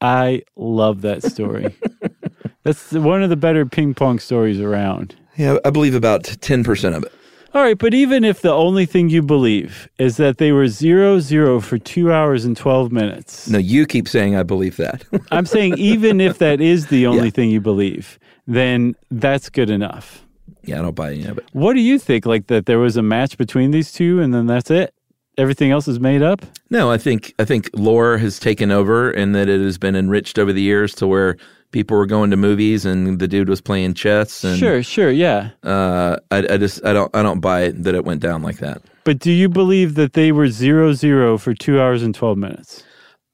[0.00, 1.74] I love that story.
[2.64, 5.16] That's one of the better ping pong stories around.
[5.36, 7.12] Yeah, I believe about ten percent of it.
[7.54, 11.18] All right, but even if the only thing you believe is that they were zero
[11.18, 15.02] zero for two hours and 12 minutes, No, you keep saying I believe that.
[15.32, 17.30] I'm saying even if that is the only Yeah.
[17.30, 20.26] thing you believe, then that's good enough.
[20.62, 21.48] yeah, I don't buy any of it.
[21.52, 22.26] What do you think?
[22.26, 24.92] Like that there was a match between these two and then that's it?
[25.38, 26.44] Everything else is made up?
[26.68, 30.38] No, I think I think lore has taken over, and that it has been enriched
[30.38, 31.36] over the years to where
[31.70, 34.42] people were going to movies and the dude was playing chess.
[34.44, 35.50] And, Sure, sure, yeah.
[35.62, 38.58] Uh, I, I just I don't I don't buy it that it went down like
[38.58, 38.82] that.
[39.04, 42.82] But do you believe that they were zero zero for two hours and 12 minutes?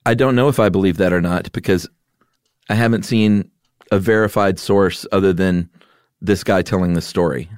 [0.07, 1.89] I don't know if I believe that or not because
[2.69, 3.51] I haven't seen
[3.91, 5.71] a verified source other than
[6.21, 7.49] this guy telling the story.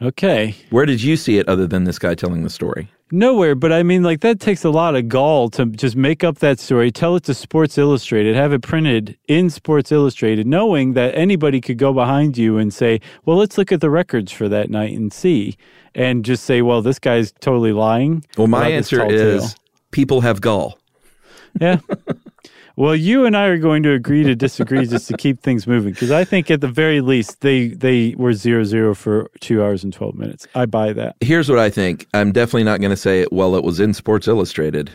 [0.00, 0.54] Okay.
[0.70, 2.88] Where did you see it other than this guy telling the story?
[3.10, 6.38] Nowhere, but I mean, like, that takes a lot of gall to just make up
[6.40, 11.14] that story, tell it to Sports Illustrated, have it printed in Sports Illustrated, knowing that
[11.14, 14.68] anybody could go behind you and say, well, let's look at the records for that
[14.68, 15.56] night and see,
[15.94, 18.24] and just say, well, this guy's totally lying.
[18.36, 19.60] Well, my answer is tale.
[19.90, 20.78] people have gall.
[21.60, 21.80] Yeah.
[22.78, 25.92] well, you and I are going to agree to disagree just to keep things moving
[25.92, 29.82] because I think at the very least they they were zero zero for two hours
[29.82, 30.46] and twelve minutes.
[30.54, 31.16] I buy that.
[31.20, 32.06] Here's what I think.
[32.14, 33.32] I'm definitely not going to say it.
[33.32, 34.92] Well, it was in Sports Illustrated,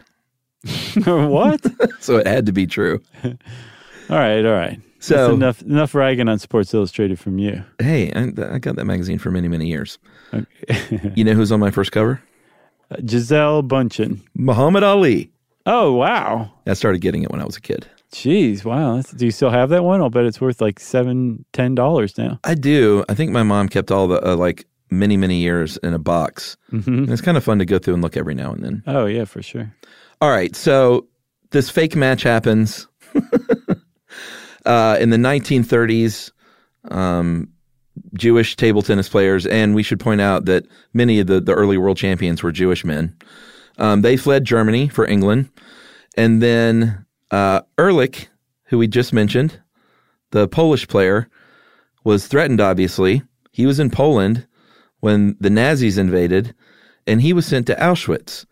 [1.04, 1.60] what?
[2.00, 3.02] so it had to be true.
[3.24, 3.36] all
[4.10, 4.80] right, all right.
[5.00, 7.66] So- That's enough enough ragging on Sports Illustrated from you.
[7.80, 10.00] Hey, I, I got that magazine for many, many years.
[11.16, 12.22] you know who's on my first cover?
[12.90, 14.22] Uh, Gisele Bündchen.
[14.36, 15.33] Muhammad Ali.
[15.66, 16.52] Oh wow.
[16.68, 17.88] I started getting it when I was a kid.
[18.14, 18.98] Jeez, wow.
[18.98, 20.02] That's, do you still have that one?
[20.02, 22.40] I'll bet it's worth like seven, ten dollars now.
[22.44, 23.04] I do.
[23.10, 26.58] I think my mom kept all the uh, like many, many years in a box.
[26.72, 27.12] Mm-hmm.
[27.12, 28.84] It's kind of fun to go through and look every now and then.
[28.88, 29.74] Oh yeah, for sure.
[30.22, 31.08] All right, so
[31.52, 32.88] this fake match happens
[34.66, 36.32] uh, in the 1930s.
[36.92, 37.50] Um,
[38.16, 41.78] Jewish table tennis players, and we should point out that many of the, the early
[41.78, 43.16] world champions were Jewish men.
[43.78, 45.50] Um, they fled Germany for England,
[46.16, 48.30] and then uh, Ehrlich,
[48.66, 49.60] who we just mentioned,
[50.32, 51.28] the Polish player,
[52.04, 52.62] was threatened.
[52.62, 54.48] Obviously, he was in Poland
[55.00, 56.54] when the Nazis invaded,
[57.08, 58.46] and he was sent to Auschwitz,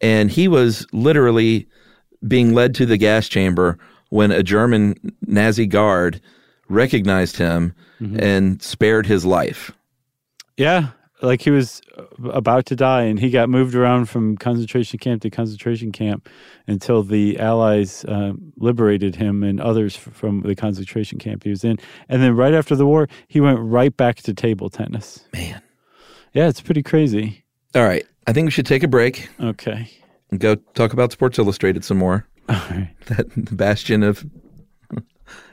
[0.00, 1.66] and he was literally
[2.26, 3.78] being led to the gas chamber
[4.10, 4.94] when a German
[5.26, 6.20] Nazi guard
[6.68, 7.74] recognized him
[8.20, 9.72] and spared his life.
[10.56, 10.88] Yeah,
[11.22, 11.80] like he was
[12.32, 16.28] about to die, and he got moved around from concentration camp to concentration camp
[16.66, 21.78] until the Allies uh, liberated him and others from the concentration camp he was in.
[22.08, 25.24] And then right after the war, he went right back to table tennis.
[25.32, 25.60] Man.
[26.34, 27.44] Yeah, it's pretty crazy.
[27.74, 29.90] All right, I think we should take a break Okay.
[30.30, 32.26] and go talk about Sports Illustrated some more.
[32.48, 32.90] All right.
[33.06, 34.24] That bastion of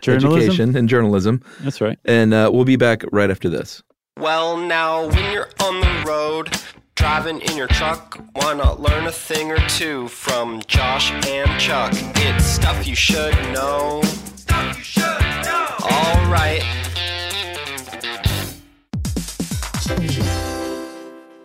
[0.02, 0.38] Journalism?
[0.40, 1.42] education and journalism.
[1.62, 1.98] That's right.
[2.06, 3.82] And uh, we'll be back right after this.
[4.18, 6.50] Well, now when you're on the road,
[6.96, 11.92] driving in your truck, why not learn a thing or two from Josh and Chuck.
[11.94, 14.02] It's stuff you should know.
[14.04, 15.02] Stuff you should
[15.44, 15.68] know.
[15.82, 16.64] All right.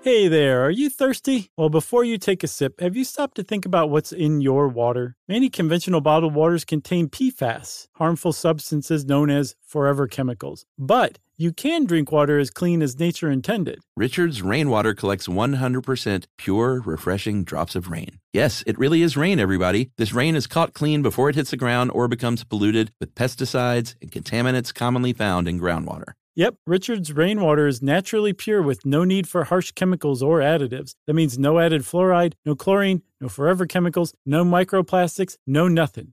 [0.02, 1.50] Hey there, are you thirsty?
[1.56, 4.68] Well, before you take a sip, have you stopped to think about what's in your
[4.68, 5.16] water?
[5.26, 10.66] Many conventional bottled waters contain PFAS, harmful substances known as forever chemicals.
[10.78, 13.80] But you can drink water as clean as nature intended.
[13.96, 18.20] Richard's rainwater collects 100% pure, refreshing drops of rain.
[18.34, 19.90] Yes, it really is rain, everybody.
[19.96, 23.94] This rain is caught clean before it hits the ground or becomes polluted with pesticides
[24.02, 26.12] and contaminants commonly found in groundwater.
[26.36, 30.94] Yep, Richard's rainwater is naturally pure with no need for harsh chemicals or additives.
[31.06, 36.12] That means no added fluoride, no chlorine, no forever chemicals, no microplastics, no nothing.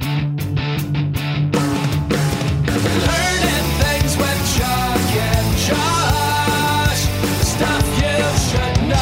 [0.00, 0.16] Learning
[3.80, 7.02] things with Chuck and Josh.
[7.46, 9.00] Stuff you should know.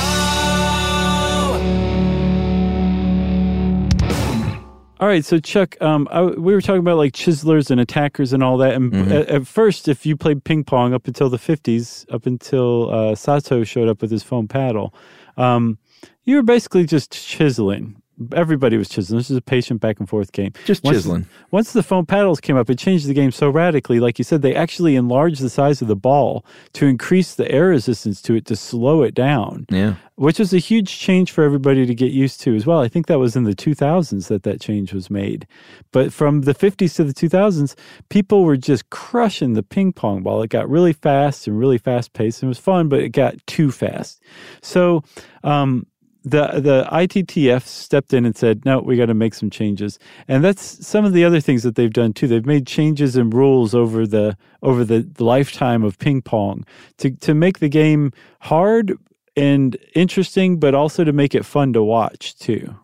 [5.00, 8.42] All right, so Chuck, um, I, we were talking about like chiselers and attackers and
[8.42, 8.74] all that.
[8.74, 12.92] And at, at first, if you played ping pong up until the 50s, up until
[12.94, 14.94] uh, Sato showed up with his foam paddle,
[15.36, 15.78] um,
[16.24, 18.01] you were basically just chiseling.
[18.34, 19.18] Everybody was chiseling.
[19.18, 20.52] This is a patient back and forth game.
[20.64, 21.26] Just Once- chiseling.
[21.50, 24.00] Once the foam paddles came up, it changed the game so radically.
[24.00, 26.44] Like you said, they actually enlarged the size of the ball
[26.74, 29.94] to increase the air resistance to it to slow it down Yeah.
[30.16, 32.80] which was a huge change for everybody to get used to as well.
[32.80, 35.46] I think that was in the 2000s that that change was made.
[35.90, 37.74] But from the 50s to the 2000s,
[38.08, 40.42] people were just crushing the ping pong ball.
[40.42, 43.34] It got really fast and really fast paced and it was fun, but it got
[43.46, 44.20] too fast.
[44.62, 45.02] So,
[45.44, 45.86] um,
[46.24, 49.98] the the ITTF stepped in and said, "No, we got to make some changes."
[50.28, 52.28] And that's some of the other things that they've done too.
[52.28, 56.64] They've made changes in rules over the over the lifetime of ping pong
[56.98, 58.96] to to make the game hard
[59.36, 62.74] and interesting, but also to make it fun to watch too.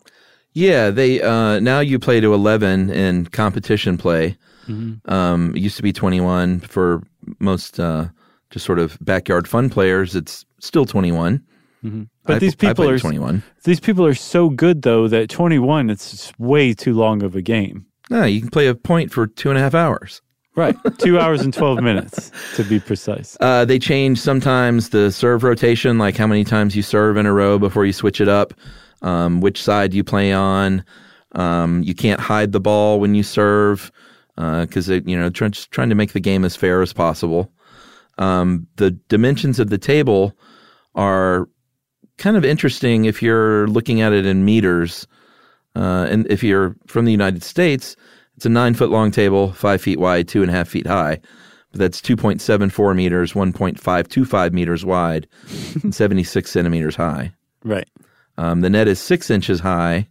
[0.53, 4.37] Yeah, they uh, now you play to eleven in competition play.
[5.05, 7.03] Um, it used to be twenty one for
[7.39, 8.09] most uh,
[8.49, 10.15] just sort of backyard fun players.
[10.15, 11.43] It's still twenty one.
[11.81, 13.43] But I- these people are twenty one.
[13.63, 17.85] These people are so good though that 21 it's way too long of a game.
[18.09, 20.21] No, you can play a point for two and a half hours.
[20.55, 20.75] Right.
[20.97, 23.37] 2 hours and 12 minutes to be precise.
[23.39, 27.31] Uh, they change sometimes the serve rotation, like how many times you serve in a
[27.31, 28.53] row before you switch it up,
[29.01, 30.83] um, which side you play on.
[31.33, 33.89] Um, you can't hide the ball when you serve
[34.35, 37.53] because you know trying to make the game as fair as possible.
[38.17, 40.35] Um, the dimensions of the table
[40.95, 41.47] are
[42.19, 45.07] kind of interesting if you're looking at it in meters.
[45.75, 47.95] Uh, and if you're from the United States,
[48.35, 51.19] It's a nine foot long table, five feet wide, two and a half feet high.
[51.71, 55.27] But that's 2.74 meters, 1.525 meters wide,
[55.83, 57.33] and 76 centimeters high.
[57.65, 57.87] Right.
[58.37, 60.07] Um, the net is six inches high,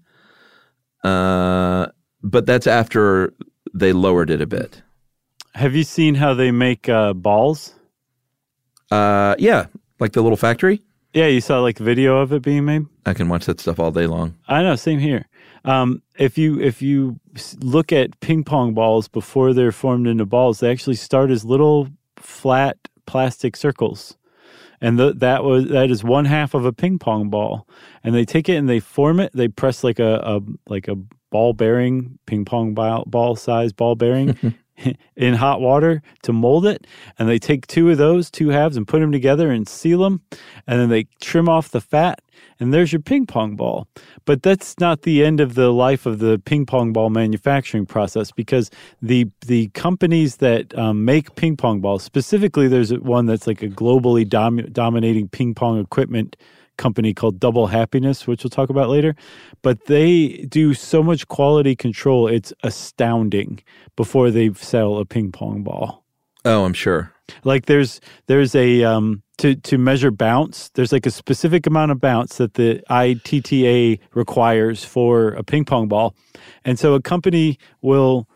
[1.05, 1.87] uh,
[2.23, 3.33] but that's after
[3.73, 4.83] they lowered it a bit.
[5.55, 7.75] Have you seen how they make uh, balls?
[8.91, 9.67] Uh, yeah,
[10.01, 10.83] like the little factory.
[11.15, 12.87] Yeah, you saw like video of it being made.
[13.07, 14.37] I can watch that stuff all day long.
[14.47, 15.27] I know, same here.
[15.65, 17.19] Um, if you if you
[17.61, 21.89] look at ping pong balls before they're formed into balls, they actually start as little
[22.17, 24.17] flat plastic circles,
[24.81, 27.67] and that was that is one half of a ping pong ball.
[28.05, 29.33] And they take it and they form it.
[29.35, 30.97] They press like a, a like a
[31.31, 34.37] ball bearing ping pong ball, ball size ball bearing.
[35.17, 36.87] in hot water to mold it
[37.19, 40.23] and they take two of those two halves and put them together and seal them
[40.67, 42.21] and then they trim off the fat
[42.61, 43.87] and there's your ping pong ball.
[44.25, 48.33] But that's not the end of the life of the ping pong ball manufacturing process
[48.33, 48.71] because
[49.01, 53.69] the the companies that um, make ping pong balls specifically there's one that's like a
[53.69, 56.37] globally dom- dominating ping pong equipment
[56.79, 59.15] company called Double Happiness, which we'll talk about later.
[59.63, 63.61] But they do so much quality control, it's astounding
[63.97, 66.05] before they sell a ping pong ball.
[66.45, 67.13] Oh, I'm sure.
[67.45, 72.01] Like there's there's a um to to measure bounce, there's like a specific amount of
[72.01, 76.15] bounce that the ITTA requires for a ping pong ball.
[76.65, 78.29] And so a company will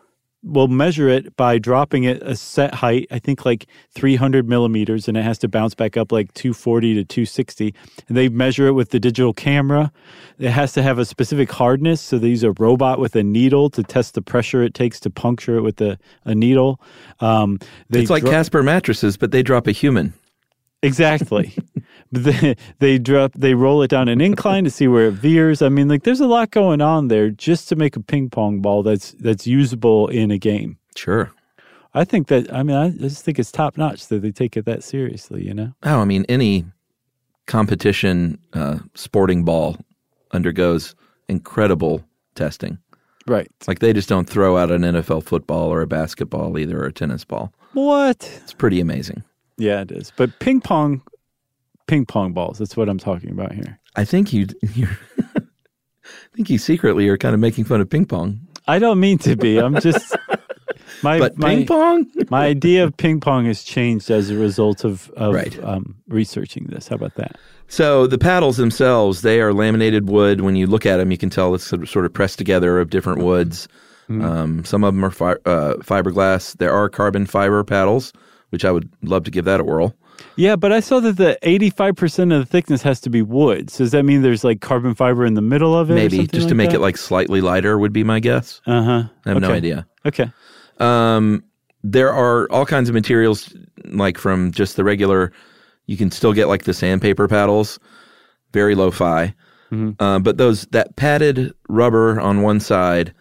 [0.42, 5.16] will measure it by dropping it a set height, I think like 300 millimeters, and
[5.16, 7.74] it has to bounce back up like 240 to 260.
[8.08, 9.92] And they measure it with the digital camera.
[10.38, 12.00] It has to have a specific hardness.
[12.00, 15.10] So they use a robot with a needle to test the pressure it takes to
[15.10, 16.80] puncture it with a, a needle.
[17.20, 17.58] Um,
[17.90, 20.12] they it's like dro- Casper mattresses, but they drop a human.
[20.82, 21.54] Exactly.
[22.12, 25.62] They, they drop they roll it down an incline to see where it veers.
[25.62, 28.60] I mean, like there's a lot going on there just to make a ping pong
[28.60, 30.76] ball that's that's usable in a game.
[30.94, 31.32] Sure.
[31.94, 34.66] I think that I mean I just think it's top notch that they take it
[34.66, 35.72] that seriously, you know?
[35.84, 36.66] Oh, I mean, any
[37.46, 39.78] competition uh, sporting ball
[40.32, 40.94] undergoes
[41.28, 42.04] incredible
[42.34, 42.78] testing.
[43.26, 43.50] Right.
[43.66, 46.92] Like they just don't throw out an NFL football or a basketball either or a
[46.92, 47.52] tennis ball.
[47.72, 48.30] What?
[48.42, 49.22] It's pretty amazing.
[49.58, 50.12] Yeah, it is.
[50.16, 51.02] But ping pong
[51.86, 53.78] ping pong balls, that's what I'm talking about here.
[53.96, 54.46] I think you
[56.04, 58.40] I think you secretly are kind of making fun of ping pong.
[58.66, 59.58] I don't mean to be.
[59.58, 60.16] I'm just
[61.02, 62.06] my But my, ping pong?
[62.30, 65.62] my idea of ping pong has changed as a result of, of Right.
[65.64, 66.88] um, researching this.
[66.88, 67.36] How about that?
[67.68, 70.40] So the paddles themselves, they are laminated wood.
[70.42, 73.20] When you look at them, you can tell it's sort of- pressed together of different
[73.22, 73.68] woods.
[74.10, 76.54] Um, some of them are fi- uh, fiberglass.
[76.58, 78.12] There are carbon fiber paddles,
[78.50, 79.96] which I would love to give that a whirl.
[80.36, 83.70] Yeah, but I saw that the 85% of the thickness has to be wood.
[83.70, 85.94] So does that mean there's like carbon fiber in the middle of it?
[85.94, 86.76] Maybe just to make that?
[86.76, 88.60] it like slightly lighter would be my guess.
[88.66, 89.02] Uh huh.
[89.26, 89.86] I have no idea.
[90.06, 90.30] Okay.
[90.78, 91.44] Um,
[91.84, 93.54] there are all kinds of materials,
[93.84, 95.32] like from just the regular.
[95.86, 97.78] You can still get like the sandpaper paddles,
[98.52, 99.34] very low-fi.
[99.98, 103.14] Uh, but those that padded rubber on one side,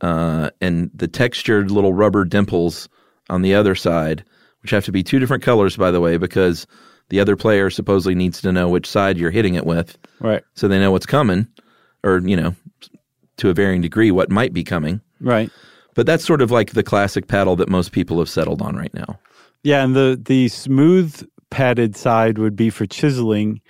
[0.00, 2.88] uh, and the textured little rubber dimples
[3.28, 4.24] on the other side,
[4.62, 6.66] which have to be two different colors, by the way, because
[7.08, 10.42] the other player supposedly needs to know which side you're hitting it with, Right.
[10.54, 11.46] so they know what's coming,
[12.04, 12.54] or you know,
[13.38, 15.00] to a varying degree, what might be coming.
[15.20, 15.50] Right.
[15.94, 18.92] But that's sort of like the classic paddle that most people have settled on right
[18.94, 19.18] now.
[19.62, 23.60] Yeah, and the the smooth padded side would be for chiseling,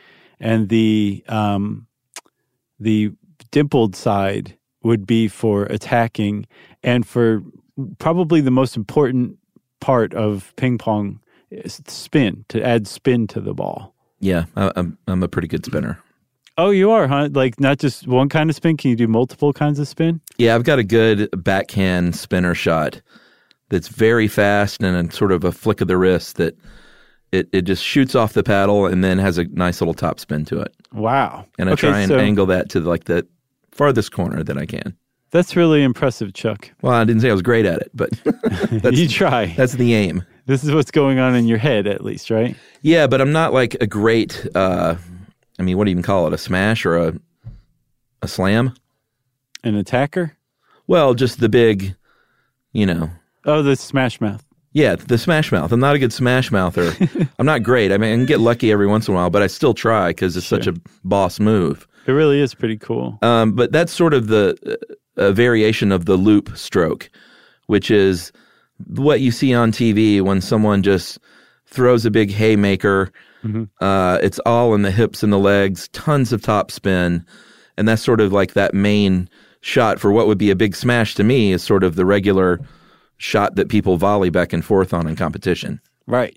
[0.41, 1.87] and the um,
[2.79, 3.13] the
[3.51, 6.47] dimpled side would be for attacking,
[6.83, 7.43] and for
[7.99, 9.37] probably the most important
[9.83, 11.21] part of ping pong
[11.51, 13.95] is spin to add spin to the ball.
[14.21, 15.99] Yeah, I, I'm I'm a pretty good spinner.
[16.57, 17.29] Oh, you are, huh?
[17.33, 18.77] Like not just one kind of spin.
[18.77, 20.21] Can you do multiple kinds of spin?
[20.39, 23.03] Yeah, I've got a good backhand spinner shot
[23.69, 26.57] that's very fast and a sort of a flick of the wrist that
[27.33, 30.45] it, it just shoots off the paddle and then has a nice little top spin
[30.45, 30.75] to it.
[30.93, 31.47] Wow.
[31.59, 33.27] And I Okay, try and so angle that to like the
[33.71, 34.95] farthest corner that I can.
[35.33, 36.71] That's really impressive, Chuck.
[36.83, 38.11] Well, I didn't say I was great at it, but
[38.71, 39.47] that's, you try.
[39.47, 40.25] that's the aim.
[40.45, 42.55] This is what's going on in your head, at least, right?
[42.83, 44.47] Yeah, but I'm not like a great.
[44.55, 44.97] Uh,
[45.59, 46.35] I mean, what do you even call it?
[46.35, 47.15] A smash or a
[48.21, 48.75] a slam?
[49.65, 50.37] An attacker?
[50.87, 51.95] Well, just the big,
[52.73, 53.11] you know.
[53.47, 54.45] Oh, the smash mouth.
[54.75, 55.73] Yeah, the smash mouth.
[55.73, 56.95] I'm not a good smash mouther.
[57.39, 57.91] I'm not great.
[57.93, 60.09] I mean, I can get lucky every once in a while, but I still try
[60.09, 60.75] because it's such a
[61.05, 61.87] boss move.
[62.07, 63.19] It really is pretty cool.
[63.23, 64.57] Um, but that's sort of the
[65.17, 67.11] a variation of the loop stroke,
[67.67, 68.33] which is
[68.87, 71.19] what you see on TV when someone just
[71.67, 73.11] throws a big haymaker.
[73.81, 77.25] Uh, it's all in the hips and the legs, tons of top spin,
[77.77, 79.29] and that's sort of like that main
[79.63, 82.61] shot for what would be a big smash to me is sort of the regular
[83.17, 85.81] shot that people volley back and forth on in competition.
[86.07, 86.37] Right.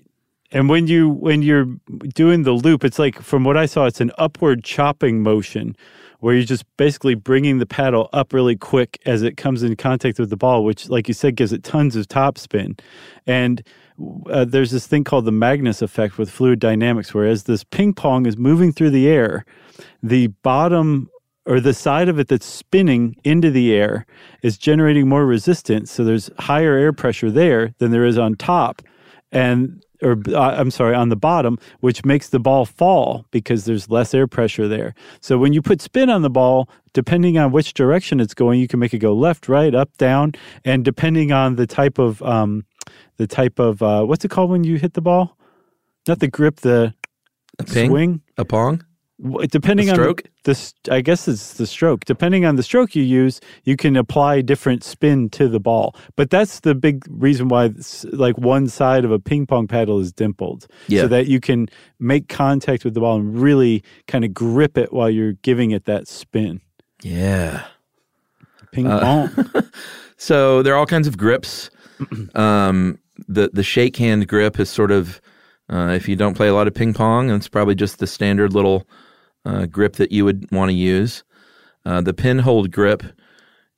[0.52, 1.66] And when you when you're
[2.14, 5.76] doing the loop, it's like from what I saw, it's an upward chopping motion
[6.20, 10.18] where you're just basically bringing the paddle up really quick as it comes in contact
[10.18, 12.78] with the ball, which, like you said, gives it tons of topspin.
[13.26, 13.62] And
[14.30, 17.92] uh, there's this thing called the Magnus effect with fluid dynamics, where as this ping
[17.94, 19.44] pong is moving through the air,
[20.02, 21.08] the bottom
[21.46, 24.04] or the side of it that's spinning into the air
[24.42, 25.92] is generating more resistance.
[25.92, 28.82] So there's higher air pressure there than there is on top.
[29.30, 33.90] And or uh, I'm sorry, on the bottom, which makes the ball fall because there's
[33.90, 34.94] less air pressure there.
[35.20, 38.68] So when you put spin on the ball, depending on which direction it's going, you
[38.68, 40.32] can make it go left, right, up, down,
[40.64, 42.64] and depending on the type of um,
[43.16, 45.36] the type of uh, what's it called when you hit the ball?
[46.06, 46.94] Not the grip, the
[47.58, 48.22] A swing.
[48.38, 48.84] A pong?
[49.50, 50.22] Depending on stroke?
[50.44, 52.04] the, s- I guess it's the stroke.
[52.04, 55.96] Depending on the stroke you use, you can apply different spin to the ball.
[56.16, 57.70] But that's the big reason why,
[58.12, 61.02] like one side of a ping pong paddle is dimpled, Yeah.
[61.02, 64.92] so that you can make contact with the ball and really kind of grip it
[64.92, 66.60] while you're giving it that spin.
[67.02, 67.64] Yeah.
[68.72, 69.70] Ping Uh, pong.
[70.18, 71.68] So there are all kinds of grips.
[72.34, 72.98] um,
[73.28, 75.20] the the shake hand grip is sort of
[75.70, 78.52] uh, if you don't play a lot of ping pong, it's probably just the standard
[78.54, 78.86] little
[79.46, 81.24] uh, grip that you would want to use.
[81.84, 83.02] Uh, the pin hold grip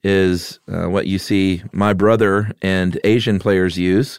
[0.03, 4.19] is uh, what you see my brother and Asian players use.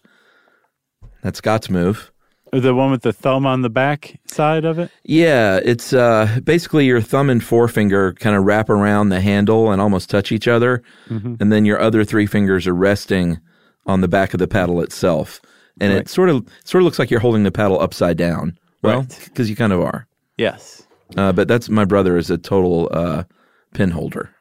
[1.23, 2.11] That's Scott's move.
[2.51, 4.89] the one with the thumb on the back side of it.
[5.03, 9.81] Yeah, it's uh, basically your thumb and forefinger kind of wrap around the handle and
[9.81, 13.39] almost touch each other, and then your other three fingers are resting
[13.85, 15.41] on the back of the paddle itself,
[15.81, 16.01] and Right.
[16.01, 18.57] it sort of sort of looks like you're holding the paddle upside down.
[18.81, 19.19] Well, Right.
[19.25, 20.07] because you kind of are.
[20.37, 20.83] Yes,
[21.17, 23.23] Uh, but that's my brother is a total uh,
[23.73, 24.33] pin holder.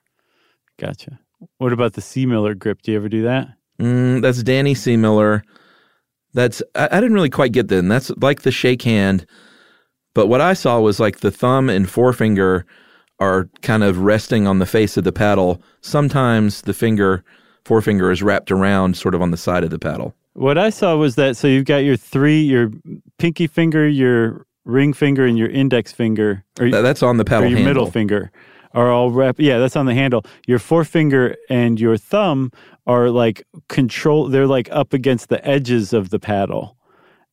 [0.79, 1.19] gotcha.
[1.59, 2.83] What about the Seemiller grip?
[2.83, 3.49] Do you ever do that?
[3.81, 5.43] Mm, that's Danny Seemiller.
[6.35, 7.79] That's I, I didn't really quite get that.
[7.79, 9.25] And that's like the shake hand,
[10.15, 12.67] but what I saw was like the thumb and forefinger
[13.21, 15.63] are kind of resting on the face of the paddle.
[15.81, 17.25] Sometimes the finger
[17.65, 20.15] forefinger is wrapped around sort of on the side of the paddle.
[20.35, 22.71] What I saw was that so you've got your three, your
[23.19, 27.49] pinky finger, your ring finger, and your index finger, or that's on the or paddle
[27.49, 27.75] your handle.
[27.75, 28.31] middle finger,
[28.75, 29.41] are all wrapped.
[29.41, 30.25] Yeah, that's on the handle.
[30.47, 32.53] Your forefinger and your thumb
[32.87, 34.29] are like control.
[34.29, 36.77] They're like up against the edges of the paddle,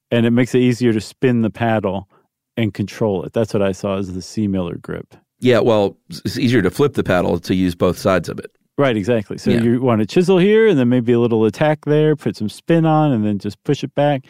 [0.10, 2.10] and it makes it easier to spin the paddle
[2.58, 3.34] and control it.
[3.34, 5.14] That's what I saw as the Seemiller grip.
[5.42, 8.50] Yeah, well, it's easier to flip the paddle to use both sides of it.
[8.78, 9.38] Right, exactly.
[9.38, 9.62] So Yeah.
[9.62, 12.86] you want to chisel here and then maybe a little attack there, put some spin
[12.86, 14.26] on, and then just push it back.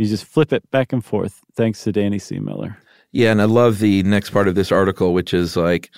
[0.00, 2.74] You just flip it back and forth, thanks to Danny Seemiller.
[3.12, 5.90] Yeah, and I love the next part of this article, which is like,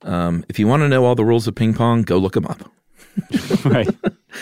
[0.00, 2.46] um, if you want to know all the rules of ping pong, go look them
[2.46, 2.62] up.
[3.66, 3.90] right,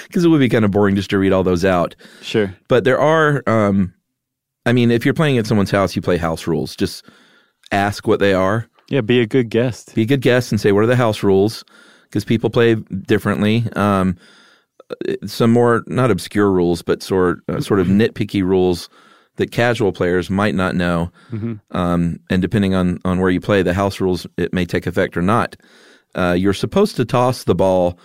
[0.06, 1.96] Because it would be kind of boring just to read all those out.
[2.22, 2.54] sure.
[2.68, 3.94] But there are, um,
[4.64, 6.76] I mean, if you're playing at someone's house, you play house rules.
[6.76, 7.04] Just
[7.72, 8.68] ask what they are.
[8.90, 9.92] Yeah, be a good guest.
[9.96, 11.64] Be a good guest and say, what are the house rules?
[12.04, 13.64] Because people play differently.
[13.74, 14.16] Um,
[15.26, 18.88] some more, not obscure rules, but sort, uh, sort of nitpicky rules
[19.36, 21.12] that casual players might not know.
[21.70, 25.16] Um, and depending on, on where you play, the house rules, it may take effect
[25.16, 25.56] or not.
[26.14, 27.98] Uh, you're supposed to toss the ball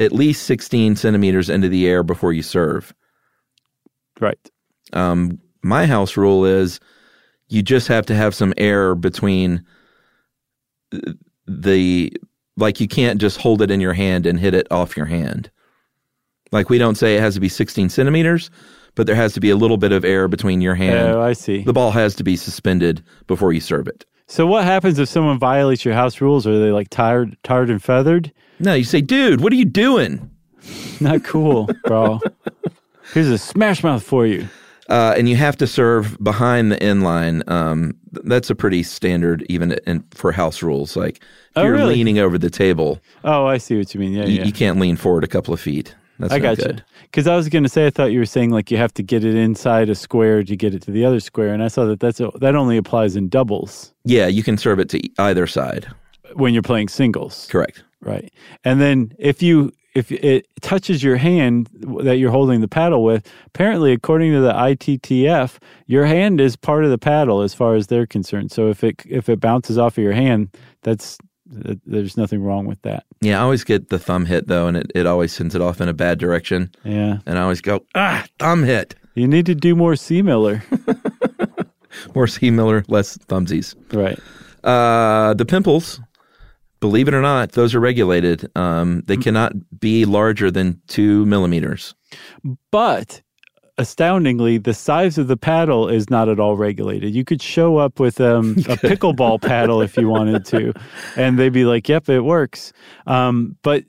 [0.00, 2.94] at least 16 centimeters into the air before you serve.
[4.20, 4.38] Right.
[4.92, 6.80] Um, my house rule is
[7.48, 9.64] you just have to have some air between
[11.46, 12.12] the
[12.56, 15.50] like you can't just hold it in your hand and hit it off your hand.
[16.52, 18.50] Like we don't say it has to be 16 centimeters,
[18.94, 21.08] but there has to be a little bit of air between your hand.
[21.08, 21.62] Oh, I see.
[21.62, 24.04] the ball has to be suspended before you serve it.
[24.26, 26.46] So what happens if someone violates your house rules?
[26.46, 28.32] Are they like tired, tarred and feathered?
[28.60, 30.30] No, you say, dude, what are you doing?
[31.00, 32.20] Not cool, bro.
[33.14, 34.46] Here's a smash mouth for you.
[34.90, 37.42] Uh, and you have to serve behind the in line.
[37.46, 40.96] Um, that's a pretty standard, even in, for house rules.
[40.96, 41.22] Like if
[41.56, 41.94] Oh, you're really?
[41.96, 44.12] leaning over the table, Oh, I see what you mean.
[44.12, 44.44] Yeah, you, yeah.
[44.44, 45.94] you can't lean forward a couple of feet.
[46.18, 46.76] That's I got you.
[47.02, 49.02] Because I was going to say, I thought you were saying like you have to
[49.02, 51.84] get it inside a square to get it to the other square, and I saw
[51.86, 55.46] that that's a, that only applies in doubles Yeah, you can serve it to either
[55.46, 55.86] side.
[56.34, 57.82] when you're playing singles, Correct.
[58.00, 58.32] right?
[58.64, 61.68] And then if you if it touches your hand
[62.04, 66.84] that you're holding the paddle with, apparently according to the ITTF, your hand is part
[66.84, 68.52] of the paddle as far as they're concerned.
[68.52, 70.50] So if it if it bounces off of your hand,
[70.82, 73.04] that's th- there's nothing wrong with that.
[73.20, 75.80] Yeah, I always get the thumb hit though, and it, it always sends it off
[75.80, 76.70] in a bad direction.
[76.84, 78.94] Yeah, And I always go, ah, thumb hit.
[79.14, 80.62] you need to do more Seemiller,
[82.14, 83.74] More Seemiller, less thumbsies.
[83.92, 84.18] right?
[84.62, 86.00] Uh, the pimples,
[86.80, 88.48] believe it or not, those are regulated.
[88.56, 91.94] Um, they cannot be larger than two millimeters.
[92.70, 93.22] But
[93.78, 97.14] astoundingly, the size of the paddle is not at all regulated.
[97.14, 100.72] You could show up with um, a pickleball paddle if you wanted to,
[101.16, 102.72] and they'd be like, "Yep, it works."
[103.06, 103.84] Um, but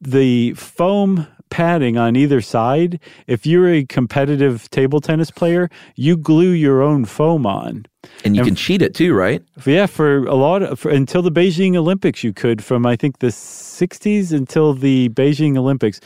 [0.00, 6.50] the foam padding on either side, if you're a competitive table tennis player, you glue
[6.50, 7.86] your own foam on.
[8.24, 9.40] And you And- can cheat it too, right?
[9.64, 13.20] Yeah, for a lot of, for, until the Beijing Olympics, you could from I think
[13.20, 16.00] the '60s until the Beijing Olympics,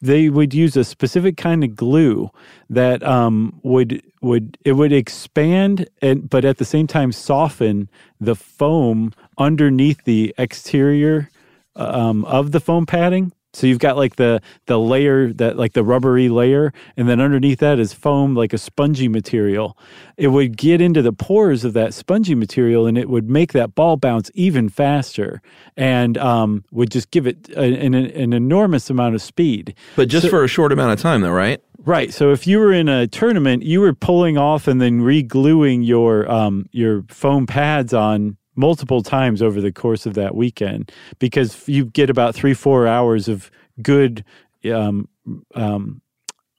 [0.00, 2.30] they would use a specific kind of glue
[2.68, 7.88] that um, would would it would expand and but at the same time soften
[8.20, 11.30] the foam underneath the exterior
[11.76, 13.32] um, of the foam padding.
[13.52, 17.58] So you've got like the the layer that like the rubbery layer, and then underneath
[17.58, 19.76] that is foam, like a spongy material.
[20.16, 23.74] It would get into the pores of that spongy material, and it would make that
[23.74, 25.42] ball bounce even faster,
[25.76, 29.74] and um, would just give it a, an, an enormous amount of speed.
[29.96, 31.60] But just for a short amount of time, though, right?
[31.84, 32.12] Right.
[32.12, 36.30] So if you were in a tournament, you were pulling off and then re-gluing your
[36.30, 41.84] um, your foam pads on multiple times over the course of that weekend because you
[41.86, 43.50] get about three four hours of
[43.82, 44.24] good.
[44.70, 45.08] Um,
[45.54, 46.02] um,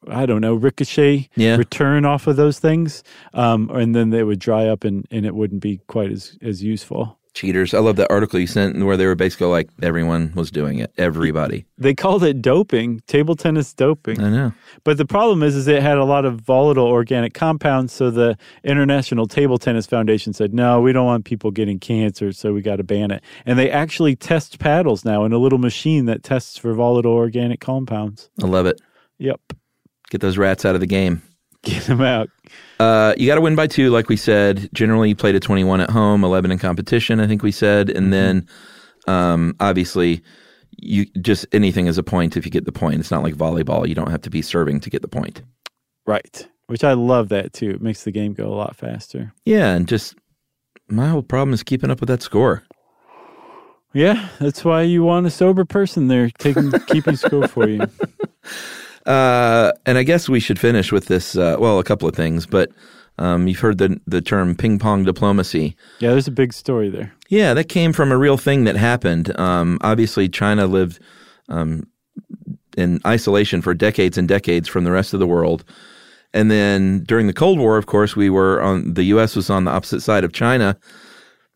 [0.08, 1.58] I don't know ricochet Yeah.
[1.58, 3.04] return off of those things,
[3.36, 6.64] um, and then they would dry up and, and it wouldn't be quite as as
[6.64, 7.20] useful.
[7.34, 7.74] Cheaters.
[7.74, 10.92] I love that article you sent where they were basically like everyone was doing it.
[10.98, 11.66] Everybody.
[11.78, 14.22] They called it doping, table tennis doping.
[14.22, 14.54] I know.
[14.84, 17.94] But the problem is, is it had a lot of volatile organic compounds.
[17.94, 22.54] So the International Table Tennis Foundation said, no, we don't want people getting cancer, so
[22.54, 23.24] we got to ban it.
[23.46, 27.62] And they actually test paddles now in a little machine that tests for volatile organic
[27.62, 28.30] compounds.
[28.44, 28.82] I love it.
[29.20, 29.40] Yep,
[30.12, 31.22] Get those rats out of the game.
[31.64, 32.30] Get them out.
[32.80, 34.70] Uh, you got to win by two, like we said.
[34.74, 37.90] Generally, you played a 21 at home, 11 in competition, I think we said.
[37.90, 38.48] And then,
[39.08, 40.22] um, obviously,
[40.78, 43.00] you just anything is a point if you get the point.
[43.00, 43.88] It's not like volleyball.
[43.88, 45.44] You don't have to be serving to get the point.
[46.06, 46.48] Right.
[46.68, 47.70] Which I love that too.
[47.70, 49.34] It makes the game go a lot faster.
[49.46, 50.16] Yeah, and just
[50.88, 52.64] my whole problem is keeping up with that score.
[53.94, 57.86] Yeah, that's why you want a sober person there taking keeping score for you.
[59.06, 61.36] Uh, and I guess we should finish with this.
[61.36, 62.72] Uh, well, a couple of things, but
[63.18, 65.76] um, you've heard the the term ping pong diplomacy.
[66.00, 67.14] Yeah, there's a big story there.
[67.30, 69.38] Yeah, that came from a real thing that happened.
[69.40, 71.00] Um, obviously, China lived
[71.50, 71.88] um,
[72.78, 75.64] in isolation for decades and decades from the rest of the world.
[76.34, 79.36] And then during the Cold War, of course, we were on the U.S.
[79.36, 80.78] was on the opposite side of China.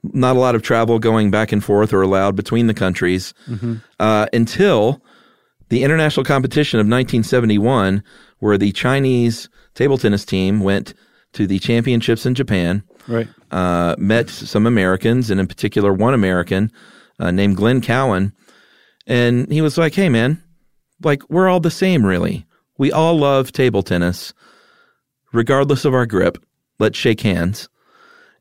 [0.04, 3.34] Not a lot of travel going back and forth or allowed between the countries
[4.00, 5.02] uh, until
[5.70, 8.04] the international competition of 1971,
[8.40, 10.94] where the Chinese table tennis team went
[11.34, 13.28] to the championships in Japan Right.
[13.52, 16.72] uh, met some Americans, and in particular one American
[17.20, 18.34] uh, named Glenn Cowan.
[19.08, 20.42] And he was like, hey, man,
[21.04, 22.46] like, we're all the same, really.
[22.78, 24.34] We all love table tennis,
[25.34, 26.38] regardless of our grip.
[26.80, 27.70] Let's shake hands.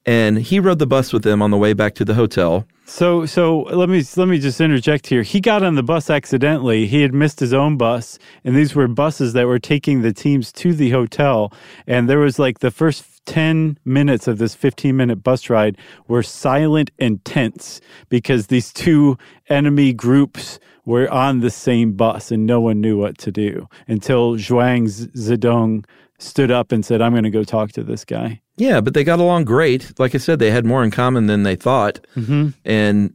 [0.06, 2.66] And he rode the bus with them on the way back to the hotel.
[2.86, 5.22] So so let me let me just interject here.
[5.22, 6.86] He got on the bus accidentally.
[6.86, 10.52] He had missed his own bus, and these were buses that were taking the teams
[10.52, 11.50] to the hotel.
[11.86, 15.78] And there was like the first 10 minutes of this 15 minute bus ride
[16.08, 17.80] were silent and tense
[18.10, 19.16] because these two
[19.48, 24.34] enemy groups were on the same bus and no one knew what to do until
[24.36, 25.84] Zhuang Zedong
[26.18, 28.40] stood up and said, I'm going to go talk to this guy.
[28.56, 29.98] Yeah, but they got along great.
[29.98, 32.00] Like I said, they had more in common than they thought.
[32.16, 32.50] Mm-hmm.
[32.64, 33.14] And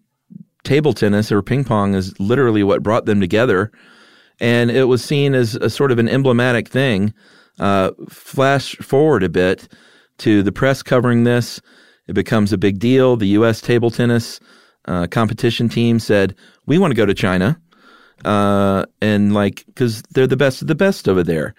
[0.63, 3.72] table tennis or ping pong is literally what brought them together.
[4.39, 7.13] And it was seen as a sort of an emblematic thing.
[7.57, 9.67] Uh, flash forward a bit
[10.20, 11.61] to the press covering this.
[12.07, 13.15] It becomes a big deal.
[13.15, 13.61] The U.S.
[13.61, 14.39] table tennis
[14.86, 16.36] uh, competition team said,
[16.70, 17.59] We want to go to China.
[18.24, 21.55] Uh, and like, because they're the best of the best over there.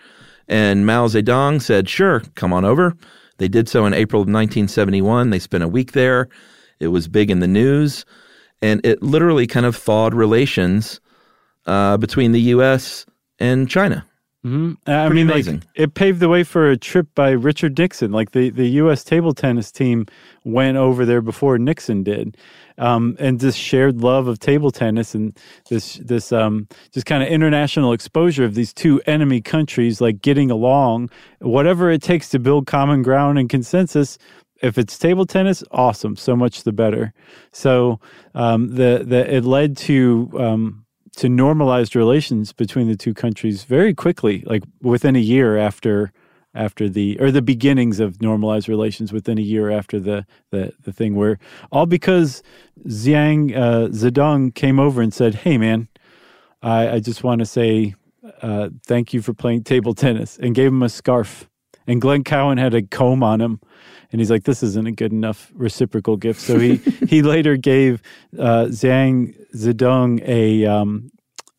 [0.49, 2.97] And Mao Zedong said, Sure, come on over.
[3.39, 5.31] They did so in April of 1971.
[5.31, 6.29] They spent a week there.
[6.79, 8.05] It was big in the news.
[8.63, 11.01] And it literally kind of thawed relations
[11.67, 13.07] uh, between the U.S.
[13.39, 14.07] and China.
[14.45, 14.91] Mm-hmm.
[14.91, 18.11] I Pretty mean, like, it paved the way for a trip by Richard Nixon.
[18.11, 19.05] Like the, the U.S.
[19.05, 20.07] table tennis team
[20.45, 22.39] went over there before Nixon did,
[22.79, 25.37] um, and this shared love of table tennis and
[25.69, 30.51] this this um, just kind of international exposure of these two enemy countries, like getting
[30.51, 31.11] along,
[31.41, 34.17] whatever it takes to build common ground and consensus.
[34.63, 37.13] If it's table tennis, awesome, so much the better.
[37.53, 38.01] So
[38.35, 40.87] um, the the it led to um,
[41.21, 46.13] to normalized relations between the two countries very quickly, like within a year after
[46.55, 50.95] after the or the beginnings of normalized relations within a year after the the, the
[50.95, 51.39] thing where
[51.71, 52.43] all because
[52.87, 55.89] Zhuang uh, Zedong came over and said, "Hey, man,
[56.63, 57.95] I, I just want to say
[58.41, 61.50] uh, thank you for playing table tennis," and gave him a scarf.
[61.91, 63.61] And Glenn Cowan had a comb on him,
[64.13, 66.77] and he's like, "This isn't a good enough reciprocal gift." So he
[67.09, 68.01] he later gave
[68.39, 71.11] uh, Zhuang Zedong a um,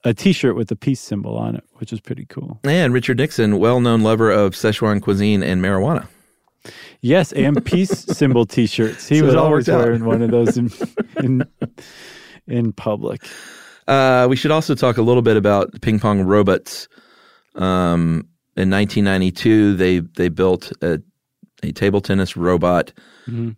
[0.05, 2.61] a T-shirt with a peace symbol on it, which is pretty cool.
[2.63, 6.07] And Richard Nixon, well-known lover of Szechuan cuisine and marijuana.
[7.01, 9.09] Yes, and peace symbol T-shirts.
[9.09, 10.71] He So was always wearing one of those in
[11.17, 11.43] in,
[12.47, 13.21] in public.
[13.85, 16.87] Uh, we should also talk a little bit about ping pong robots.
[17.55, 21.01] Um, in 1992, they they built a,
[21.63, 22.91] a table tennis robot.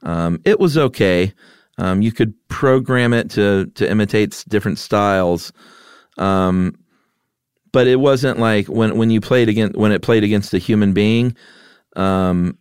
[0.06, 1.34] Um, it was okay.
[1.78, 5.52] Um, you could program it to to imitate different styles,
[6.18, 6.78] um,
[7.72, 10.94] but it wasn't like when when you played against when it played against a human
[10.94, 11.36] being.
[11.96, 12.58] Um,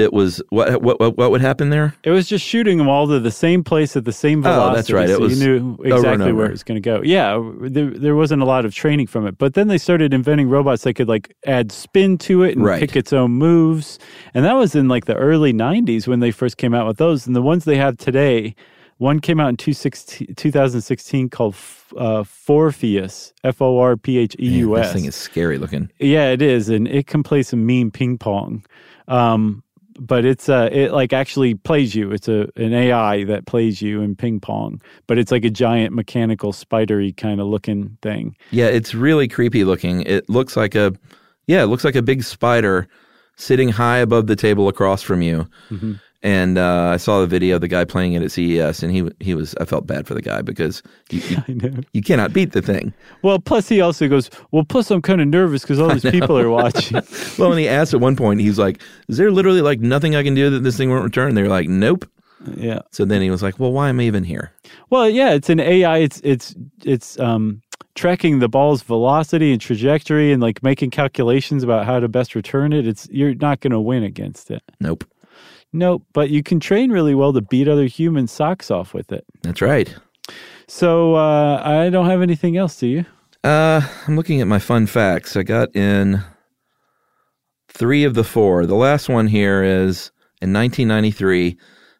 [0.00, 1.94] it was what what what, what would happen there?
[2.02, 4.70] It was just shooting them all to the same place at the same velocity.
[4.70, 5.08] Oh, that's right.
[5.10, 7.00] It so was you knew exactly where it was going to go.
[7.02, 9.38] Yeah, there, there wasn't a lot of training from it.
[9.38, 12.80] But then they started inventing robots that could like add spin to it and Right.
[12.80, 13.98] pick its own moves.
[14.34, 17.26] And that was in like the early 90s when they first came out with those.
[17.26, 18.54] And the ones they have today,
[18.98, 21.54] one came out in 2016 2016 called
[21.96, 25.90] uh, Forpheus, F O R P H E U This thing is scary looking.
[25.98, 28.64] Yeah, it is, and it can play some mean ping pong.
[29.08, 29.62] Um,
[30.00, 32.10] but it's uh, it like actually plays you.
[32.10, 35.94] It's a an AI that plays you in ping pong, but it's like a giant
[35.94, 38.36] mechanical spidery kind of looking thing.
[38.50, 40.02] Yeah, it's really creepy looking.
[40.02, 40.94] It looks like a
[41.46, 42.88] yeah, it looks like a big spider
[43.36, 45.48] sitting high above the table across from you.
[45.70, 45.94] Mm-hmm.
[46.22, 49.10] And uh, I saw the video of the guy playing it at CES, and he
[49.20, 49.54] he was.
[49.58, 52.92] I felt bad for the guy because you you, you cannot beat the thing.
[53.22, 56.38] Well, plus he also goes, well, plus I'm kind of nervous because all these people
[56.38, 57.00] are watching.
[57.38, 60.22] Well, and he asked at one point, he's like, "Is there literally like nothing I
[60.22, 62.04] can do that this thing won't return?" They're like, "Nope."
[62.56, 62.80] yeah.
[62.90, 64.52] So then he was like, "Well, why am I even here?"
[64.90, 65.98] Well, yeah, it's an AI.
[65.98, 66.54] It's it's
[66.84, 67.62] it's um
[67.94, 72.72] tracking the ball's velocity and trajectory and like making calculations about how to best return
[72.72, 72.86] it.
[72.86, 74.62] It's you're not going to win against it.
[74.80, 75.04] Nope.
[75.72, 79.24] Nope, but you can train really well to beat other human socks off with it.
[79.42, 79.94] That's right.
[80.66, 83.04] So uh, I don't have anything else, do you?
[83.42, 85.36] Uh, I'm looking at my fun facts.
[85.36, 86.22] I got in
[87.68, 88.66] three of the four.
[88.66, 90.10] The last one here is
[90.42, 91.56] in 1993,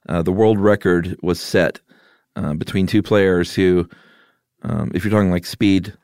[0.08, 1.80] uh, the world record was set
[2.36, 3.88] uh, between two players who,
[4.62, 5.94] um, if you're talking like speed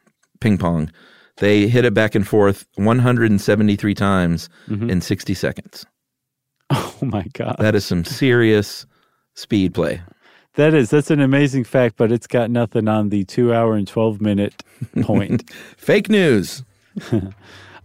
[0.41, 0.91] ping pong,
[1.39, 4.49] they hit it back and forth 173 times
[4.89, 5.87] in 60 seconds.
[6.99, 8.87] Oh my god, That is some serious
[9.35, 10.01] speed play.
[10.55, 13.87] that is that's an amazing fact, but it's got nothing on the two hour and
[13.87, 14.63] twelve minute
[15.03, 15.49] point.
[15.77, 16.65] Fake news.
[17.13, 17.21] uh,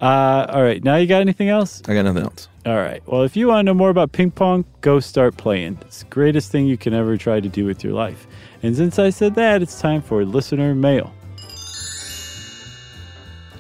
[0.02, 1.82] all right, now you got anything else?
[1.88, 2.48] I got nothing else.
[2.66, 3.02] All right.
[3.08, 5.78] Well, if you want to know more about ping pong, go start playing.
[5.82, 8.28] It's the greatest thing you can ever try to do with your life.
[8.64, 11.12] And since I said that, it's time for listener mail.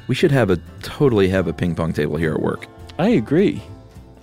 [0.07, 2.67] We should have a totally have a ping pong table here at work.
[2.99, 3.61] I agree.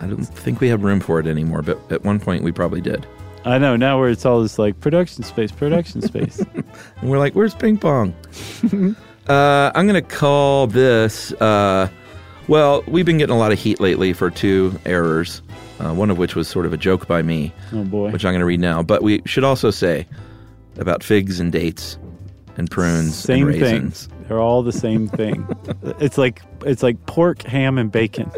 [0.01, 2.81] I don't think we have room for it anymore, but at one point we probably
[2.81, 3.07] did.
[3.45, 6.41] I know now where it's all this like production space, production space.
[7.01, 8.15] And we're like, where's ping pong?
[9.29, 11.33] uh, I'm going to call this.
[11.33, 11.89] Uh,
[12.49, 15.43] well, we've been getting a lot of heat lately for two errors,
[15.81, 18.11] uh, one of which was sort of a joke by me, Oh boy.
[18.11, 18.83] which I'm going to read now.
[18.83, 20.07] But we should also say
[20.79, 21.99] about figs and dates
[22.57, 23.63] and prunes Same and thing.
[23.63, 24.09] raisins.
[24.27, 25.47] They're all the same thing.
[26.01, 28.31] it's like it's like pork, ham, and bacon.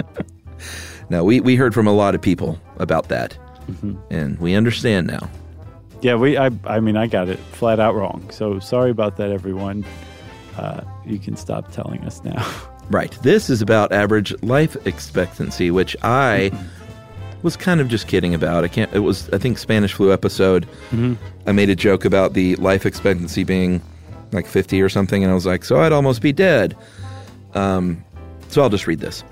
[1.11, 3.37] Now, we, we heard from a lot of people about that,
[3.71, 3.97] Mm-hmm.
[4.11, 5.29] and we understand now.
[6.03, 6.37] Yeah, we.
[6.39, 6.51] I.
[6.65, 8.27] I mean, I got it flat out wrong.
[8.31, 9.85] So sorry about that, everyone.
[10.57, 12.45] Uh, you can stop telling us now.
[12.91, 13.13] Right.
[13.23, 16.51] This is about average life expectancy, which I
[17.45, 18.65] was kind of just kidding about.
[18.65, 18.93] I can't.
[18.93, 20.67] It was I think Spanish flu episode.
[21.47, 23.81] I made a joke about the life expectancy being
[24.33, 26.77] like fifty or something, and I was like, so I'd almost be dead.
[27.55, 28.03] Um,
[28.49, 29.23] so I'll just read this.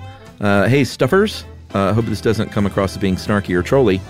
[0.40, 1.44] Uh, hey, stuffers.
[1.74, 4.00] I uh, hope this doesn't come across as being snarky or trolly,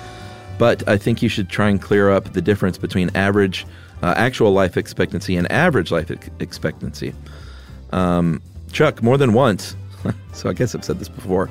[0.59, 3.67] but I think you should try and clear up the difference between average,
[4.03, 7.15] uh, actual life expectancy and average life ex- expectancy.
[7.93, 8.41] Um,
[8.71, 9.77] Chuck, more than once,
[10.33, 11.51] so I guess I've said this before,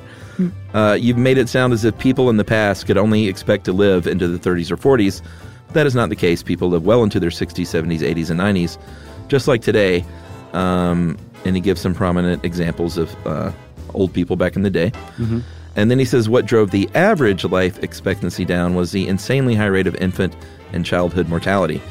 [0.73, 3.73] uh, you've made it sound as if people in the past could only expect to
[3.73, 5.21] live into the 30s or 40s.
[5.73, 6.43] That is not the case.
[6.43, 8.77] People live well into their 60s, 70s, 80s, and 90s,
[9.27, 10.05] just like today.
[10.53, 13.51] Um, and he gives some prominent examples of uh,
[13.93, 14.91] old people back in the day.
[15.77, 19.67] And then he says what drove the average life expectancy down was the insanely high
[19.67, 20.35] rate of infant
[20.73, 21.81] and childhood mortality.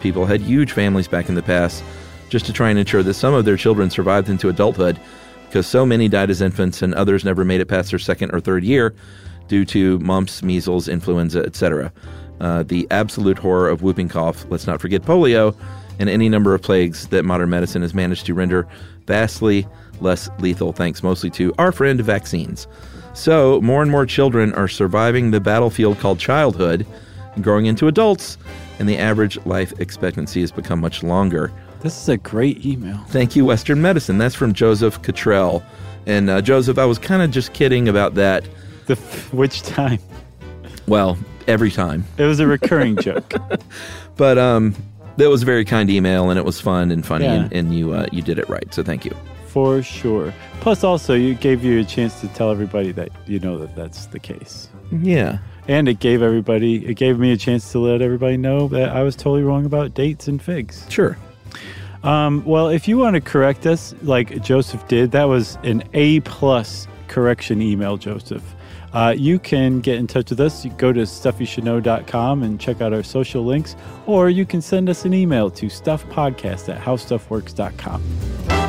[0.00, 1.84] People had huge families back in the past
[2.30, 4.98] just to try and ensure that some of their children survived into adulthood.
[5.48, 8.40] because so many died as infants and others never made it past their second or
[8.40, 8.94] third year
[9.48, 11.92] due to mumps, measles, influenza, etc.
[12.40, 15.54] Uh, the absolute horror of whooping cough, let's not forget polio,
[15.98, 18.66] and any number of plagues that modern medicine has managed to render
[19.06, 19.66] vastly
[20.00, 22.66] less lethal, thanks mostly to our friend vaccines.
[23.14, 26.86] So, more and more children are surviving the battlefield called childhood,
[27.34, 28.38] and growing into adults,
[28.78, 31.52] and the average life expectancy has become much longer.
[31.80, 32.96] This is a great email.
[33.08, 34.16] Thank you, Western Medicine.
[34.18, 35.62] That's from Joseph Cottrell.
[36.06, 38.44] And uh, Joseph, I was kind of just kidding about that.
[38.86, 38.96] The
[39.32, 39.98] which time?
[40.88, 42.04] Well, every time.
[42.18, 43.32] It was a recurring joke.
[44.16, 44.74] But um,
[45.16, 47.44] that was a very kind email, and it was fun and funny, Yeah.
[47.44, 48.72] and, and you uh, you did it right.
[48.74, 49.16] So thank you.
[49.52, 50.32] For sure.
[50.60, 54.06] Plus, also, you gave you a chance to tell everybody that you know that that's
[54.06, 54.70] the case.
[54.90, 55.40] Yeah.
[55.68, 59.02] And it gave everybody, it gave me a chance to let everybody know that I
[59.02, 60.86] was totally wrong about dates and figs.
[60.88, 61.18] Sure.
[62.02, 66.20] Um, well, if you want to correct us like Joseph did, that was an A
[66.20, 68.54] plus correction email, Joseph.
[68.94, 70.64] Uh, you can get in touch with us.
[70.64, 73.76] You go to stuffyoushouldknow.com and check out our social links,
[74.06, 78.61] or you can send us an email to stuffpodcast at howstuffworks.com.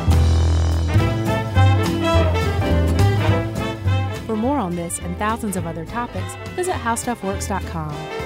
[4.64, 8.24] on this and thousands of other topics, visit howstuffworks.com.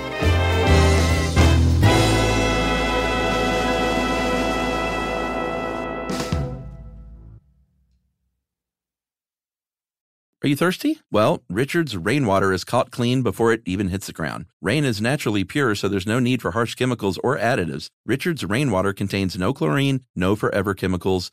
[10.41, 11.01] Are you thirsty?
[11.11, 14.47] Well, Richard's rainwater is caught clean before it even hits the ground.
[14.63, 17.89] Rain is naturally pure, so there's no need for harsh chemicals or additives.
[18.07, 21.33] Richard's rainwater contains no chlorine, no forever chemicals,